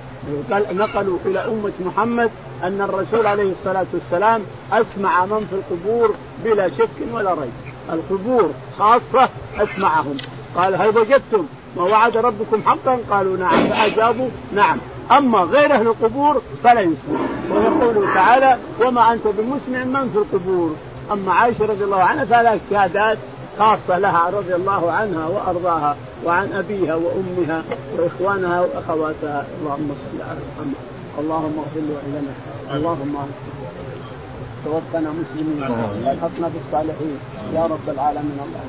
[0.51, 2.31] نقلوا إلى أمة محمد
[2.63, 6.15] أن الرسول عليه الصلاة والسلام أسمع من في القبور
[6.45, 7.53] بلا شك ولا ريب.
[7.93, 9.29] القبور خاصة
[9.59, 10.17] أسمعهم.
[10.57, 13.69] قال هل وجدتم ما وعد ربكم حقا؟ قالوا نعم.
[13.69, 14.79] فأجابوا نعم.
[15.11, 17.21] أما غير أهل القبور فلا يسمع
[17.51, 20.75] ويقول تعالى وما أنت بمسمع من في القبور.
[21.13, 23.19] أما عائشة رضي الله عنها فلها شهادات
[23.59, 27.63] خاصة لها رضي الله عنها وأرضاها وعن أبيها وأمها
[27.99, 29.47] وإخوانها وأخواتها.
[29.61, 30.75] اللهم صل على محمد.
[31.19, 32.35] اللهم اغفر لنا
[32.77, 33.15] اللهم
[34.65, 35.63] توفنا مسلمين.
[36.07, 37.19] وألحقنا بالصالحين.
[37.55, 38.39] يا رب العالمين.
[38.47, 38.61] الله